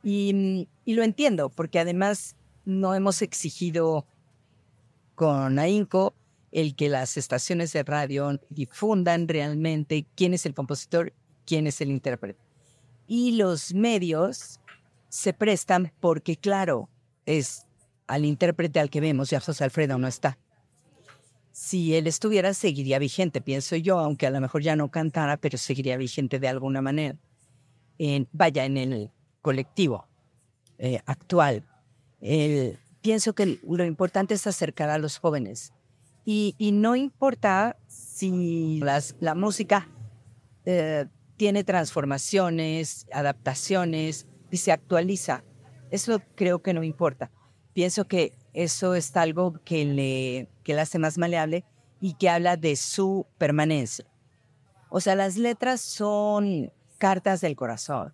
Y, 0.02 0.68
y 0.84 0.92
lo 0.92 1.04
entiendo, 1.04 1.48
porque 1.48 1.78
además 1.78 2.36
no 2.66 2.94
hemos 2.94 3.22
exigido 3.22 4.04
con 5.14 5.58
AINCO 5.58 6.14
el 6.52 6.76
que 6.76 6.90
las 6.90 7.16
estaciones 7.16 7.72
de 7.72 7.82
radio 7.82 8.38
difundan 8.50 9.26
realmente 9.26 10.06
quién 10.16 10.34
es 10.34 10.44
el 10.44 10.52
compositor, 10.52 11.14
quién 11.46 11.66
es 11.66 11.80
el 11.80 11.90
intérprete 11.90 12.49
y 13.10 13.32
los 13.32 13.74
medios 13.74 14.60
se 15.08 15.32
prestan 15.32 15.92
porque, 15.98 16.36
claro, 16.36 16.88
es 17.26 17.66
al 18.06 18.24
intérprete 18.24 18.78
al 18.78 18.88
que 18.88 19.00
vemos, 19.00 19.30
ya 19.30 19.40
José 19.40 19.64
Alfredo 19.64 19.98
no 19.98 20.06
está. 20.06 20.38
Si 21.50 21.96
él 21.96 22.06
estuviera, 22.06 22.54
seguiría 22.54 23.00
vigente, 23.00 23.40
pienso 23.40 23.74
yo, 23.74 23.98
aunque 23.98 24.28
a 24.28 24.30
lo 24.30 24.40
mejor 24.40 24.62
ya 24.62 24.76
no 24.76 24.92
cantara, 24.92 25.38
pero 25.38 25.58
seguiría 25.58 25.96
vigente 25.96 26.38
de 26.38 26.46
alguna 26.46 26.82
manera. 26.82 27.18
En, 27.98 28.28
vaya, 28.30 28.64
en 28.64 28.76
el 28.76 29.10
colectivo 29.42 30.06
eh, 30.78 31.00
actual. 31.04 31.66
pienso 33.00 33.32
que 33.34 33.58
lo 33.66 33.84
importante 33.84 34.34
es 34.34 34.46
acercar 34.46 34.88
a 34.88 34.98
los 34.98 35.18
jóvenes. 35.18 35.72
Y, 36.24 36.54
no 36.74 36.94
importa 36.94 37.76
si 37.88 38.78
las, 38.78 39.16
la 39.18 39.34
música 39.34 39.88
eh, 40.64 41.06
tiene 41.40 41.64
transformaciones, 41.64 43.06
adaptaciones 43.14 44.26
y 44.50 44.58
se 44.58 44.72
actualiza. 44.72 45.42
Eso 45.90 46.20
creo 46.34 46.60
que 46.60 46.74
no 46.74 46.82
importa. 46.82 47.30
Pienso 47.72 48.06
que 48.06 48.34
eso 48.52 48.94
es 48.94 49.16
algo 49.16 49.54
que 49.64 49.86
le, 49.86 50.50
que 50.64 50.78
hace 50.78 50.98
más 50.98 51.16
maleable 51.16 51.64
y 51.98 52.12
que 52.12 52.28
habla 52.28 52.58
de 52.58 52.76
su 52.76 53.26
permanencia. 53.38 54.04
O 54.90 55.00
sea, 55.00 55.14
las 55.14 55.38
letras 55.38 55.80
son 55.80 56.74
cartas 56.98 57.40
del 57.40 57.56
corazón. 57.56 58.12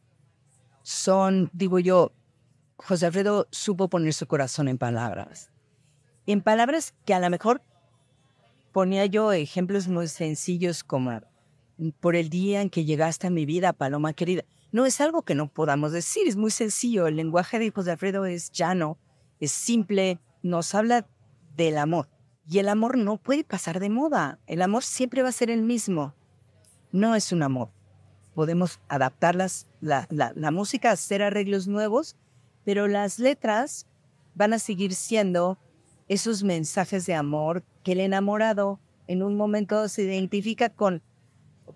Son, 0.84 1.50
digo 1.52 1.80
yo, 1.80 2.12
José 2.76 3.06
Alfredo 3.06 3.48
supo 3.50 3.88
poner 3.88 4.14
su 4.14 4.28
corazón 4.28 4.68
en 4.68 4.78
palabras. 4.78 5.50
En 6.26 6.42
palabras 6.42 6.94
que 7.04 7.12
a 7.12 7.18
lo 7.18 7.28
mejor 7.28 7.60
ponía 8.70 9.04
yo 9.06 9.32
ejemplos 9.32 9.88
muy 9.88 10.06
sencillos 10.06 10.84
como 10.84 11.22
por 12.00 12.16
el 12.16 12.28
día 12.28 12.62
en 12.62 12.70
que 12.70 12.84
llegaste 12.84 13.26
a 13.26 13.30
mi 13.30 13.46
vida, 13.46 13.72
Paloma 13.72 14.12
querida. 14.12 14.44
No 14.72 14.86
es 14.86 15.00
algo 15.00 15.22
que 15.22 15.34
no 15.34 15.48
podamos 15.48 15.92
decir, 15.92 16.26
es 16.26 16.36
muy 16.36 16.50
sencillo. 16.50 17.06
El 17.06 17.16
lenguaje 17.16 17.58
de 17.58 17.70
José 17.70 17.92
Alfredo 17.92 18.26
es 18.26 18.50
llano, 18.50 18.98
es 19.40 19.52
simple, 19.52 20.18
nos 20.42 20.74
habla 20.74 21.06
del 21.56 21.78
amor. 21.78 22.08
Y 22.48 22.58
el 22.58 22.68
amor 22.68 22.96
no 22.96 23.16
puede 23.16 23.44
pasar 23.44 23.80
de 23.80 23.90
moda. 23.90 24.38
El 24.46 24.62
amor 24.62 24.84
siempre 24.84 25.22
va 25.22 25.30
a 25.30 25.32
ser 25.32 25.50
el 25.50 25.62
mismo. 25.62 26.14
No 26.92 27.14
es 27.14 27.32
un 27.32 27.42
amor. 27.42 27.70
Podemos 28.34 28.80
adaptar 28.88 29.34
las, 29.34 29.66
la, 29.80 30.06
la, 30.10 30.32
la 30.36 30.50
música, 30.50 30.92
hacer 30.92 31.22
arreglos 31.22 31.66
nuevos, 31.66 32.16
pero 32.64 32.86
las 32.86 33.18
letras 33.18 33.86
van 34.34 34.52
a 34.52 34.58
seguir 34.58 34.94
siendo 34.94 35.58
esos 36.08 36.44
mensajes 36.44 37.06
de 37.06 37.14
amor 37.14 37.64
que 37.82 37.92
el 37.92 38.00
enamorado 38.00 38.78
en 39.08 39.22
un 39.22 39.36
momento 39.36 39.88
se 39.88 40.02
identifica 40.02 40.68
con 40.68 41.02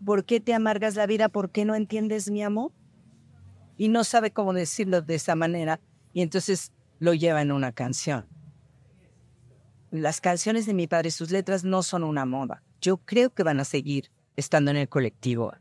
¿por 0.04 0.24
qué 0.24 0.40
te 0.40 0.54
amargas 0.54 0.94
la 0.94 1.06
vida? 1.06 1.28
¿Por 1.28 1.50
qué 1.50 1.64
no 1.64 1.74
entiendes 1.74 2.30
mi 2.30 2.42
amor? 2.42 2.72
Y 3.76 3.88
no 3.88 4.04
sabe 4.04 4.30
cómo 4.30 4.52
decirlo 4.52 5.02
de 5.02 5.14
esa 5.14 5.34
manera 5.34 5.80
y 6.12 6.22
entonces 6.22 6.72
lo 6.98 7.14
lleva 7.14 7.42
en 7.42 7.52
una 7.52 7.72
canción. 7.72 8.26
Las 9.90 10.20
canciones 10.20 10.66
de 10.66 10.74
mi 10.74 10.86
padre, 10.86 11.10
sus 11.10 11.30
letras 11.30 11.64
no 11.64 11.82
son 11.82 12.04
una 12.04 12.24
moda. 12.24 12.62
Yo 12.80 12.98
creo 12.98 13.30
que 13.30 13.42
van 13.42 13.58
a 13.58 13.64
seguir 13.64 14.10
estando 14.36 14.70
en 14.70 14.76
el 14.76 14.88
colectivo. 14.88 15.52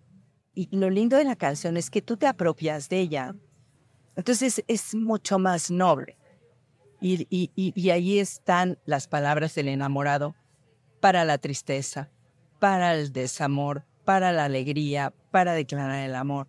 Y 0.53 0.75
lo 0.75 0.89
lindo 0.89 1.17
de 1.17 1.23
la 1.23 1.35
canción 1.35 1.77
es 1.77 1.89
que 1.89 2.01
tú 2.01 2.17
te 2.17 2.27
apropias 2.27 2.89
de 2.89 2.99
ella. 2.99 3.35
Entonces 4.15 4.63
es 4.67 4.93
mucho 4.93 5.39
más 5.39 5.71
noble. 5.71 6.17
Y, 7.01 7.25
y, 7.29 7.51
y, 7.55 7.89
ahí 7.91 8.19
están 8.19 8.77
las 8.85 9.07
palabras 9.07 9.55
del 9.55 9.69
enamorado 9.69 10.35
para 10.99 11.23
la 11.23 11.37
tristeza, 11.37 12.11
para 12.59 12.93
el 12.93 13.13
desamor, 13.13 13.85
para 14.09 14.31
la 14.31 14.45
alegría, 14.45 15.13
para 15.29 15.53
declarar 15.53 15.99
el 16.03 16.15
amor, 16.15 16.47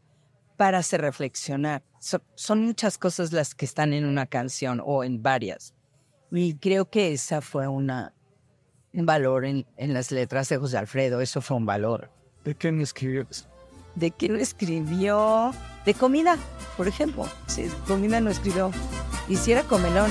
para 0.56 0.78
hacer 0.78 1.02
reflexionar. 1.02 1.82
So- 1.98 2.22
son 2.34 2.64
muchas 2.64 2.96
cosas 2.96 3.32
las 3.34 3.54
que 3.54 3.66
están 3.66 3.92
en 3.92 4.06
una 4.06 4.24
canción 4.24 4.80
o 4.82 5.04
en 5.04 5.22
varias. 5.22 5.74
Y 6.32 6.54
creo 6.54 6.88
que 6.88 7.12
esa 7.12 7.42
fue 7.42 7.68
una, 7.68 8.14
un 8.94 9.04
valor 9.04 9.44
en, 9.44 9.66
en 9.76 9.92
las 9.92 10.10
letras 10.10 10.48
de 10.48 10.56
José 10.56 10.78
Alfredo. 10.78 11.20
Eso 11.20 11.42
fue 11.42 11.58
un 11.58 11.66
valor. 11.66 12.10
¿De 12.44 12.54
qué 12.54 12.72
me 12.72 12.82
escribió? 12.82 13.26
¿De 13.94 14.10
qué 14.10 14.30
no 14.30 14.38
escribió? 14.38 15.52
De 15.84 15.92
comida, 15.92 16.38
por 16.78 16.88
ejemplo. 16.88 17.28
Sí, 17.46 17.70
comida 17.86 18.22
no 18.22 18.30
escribió. 18.30 18.70
Hiciera 19.28 19.64
comelón. 19.64 20.10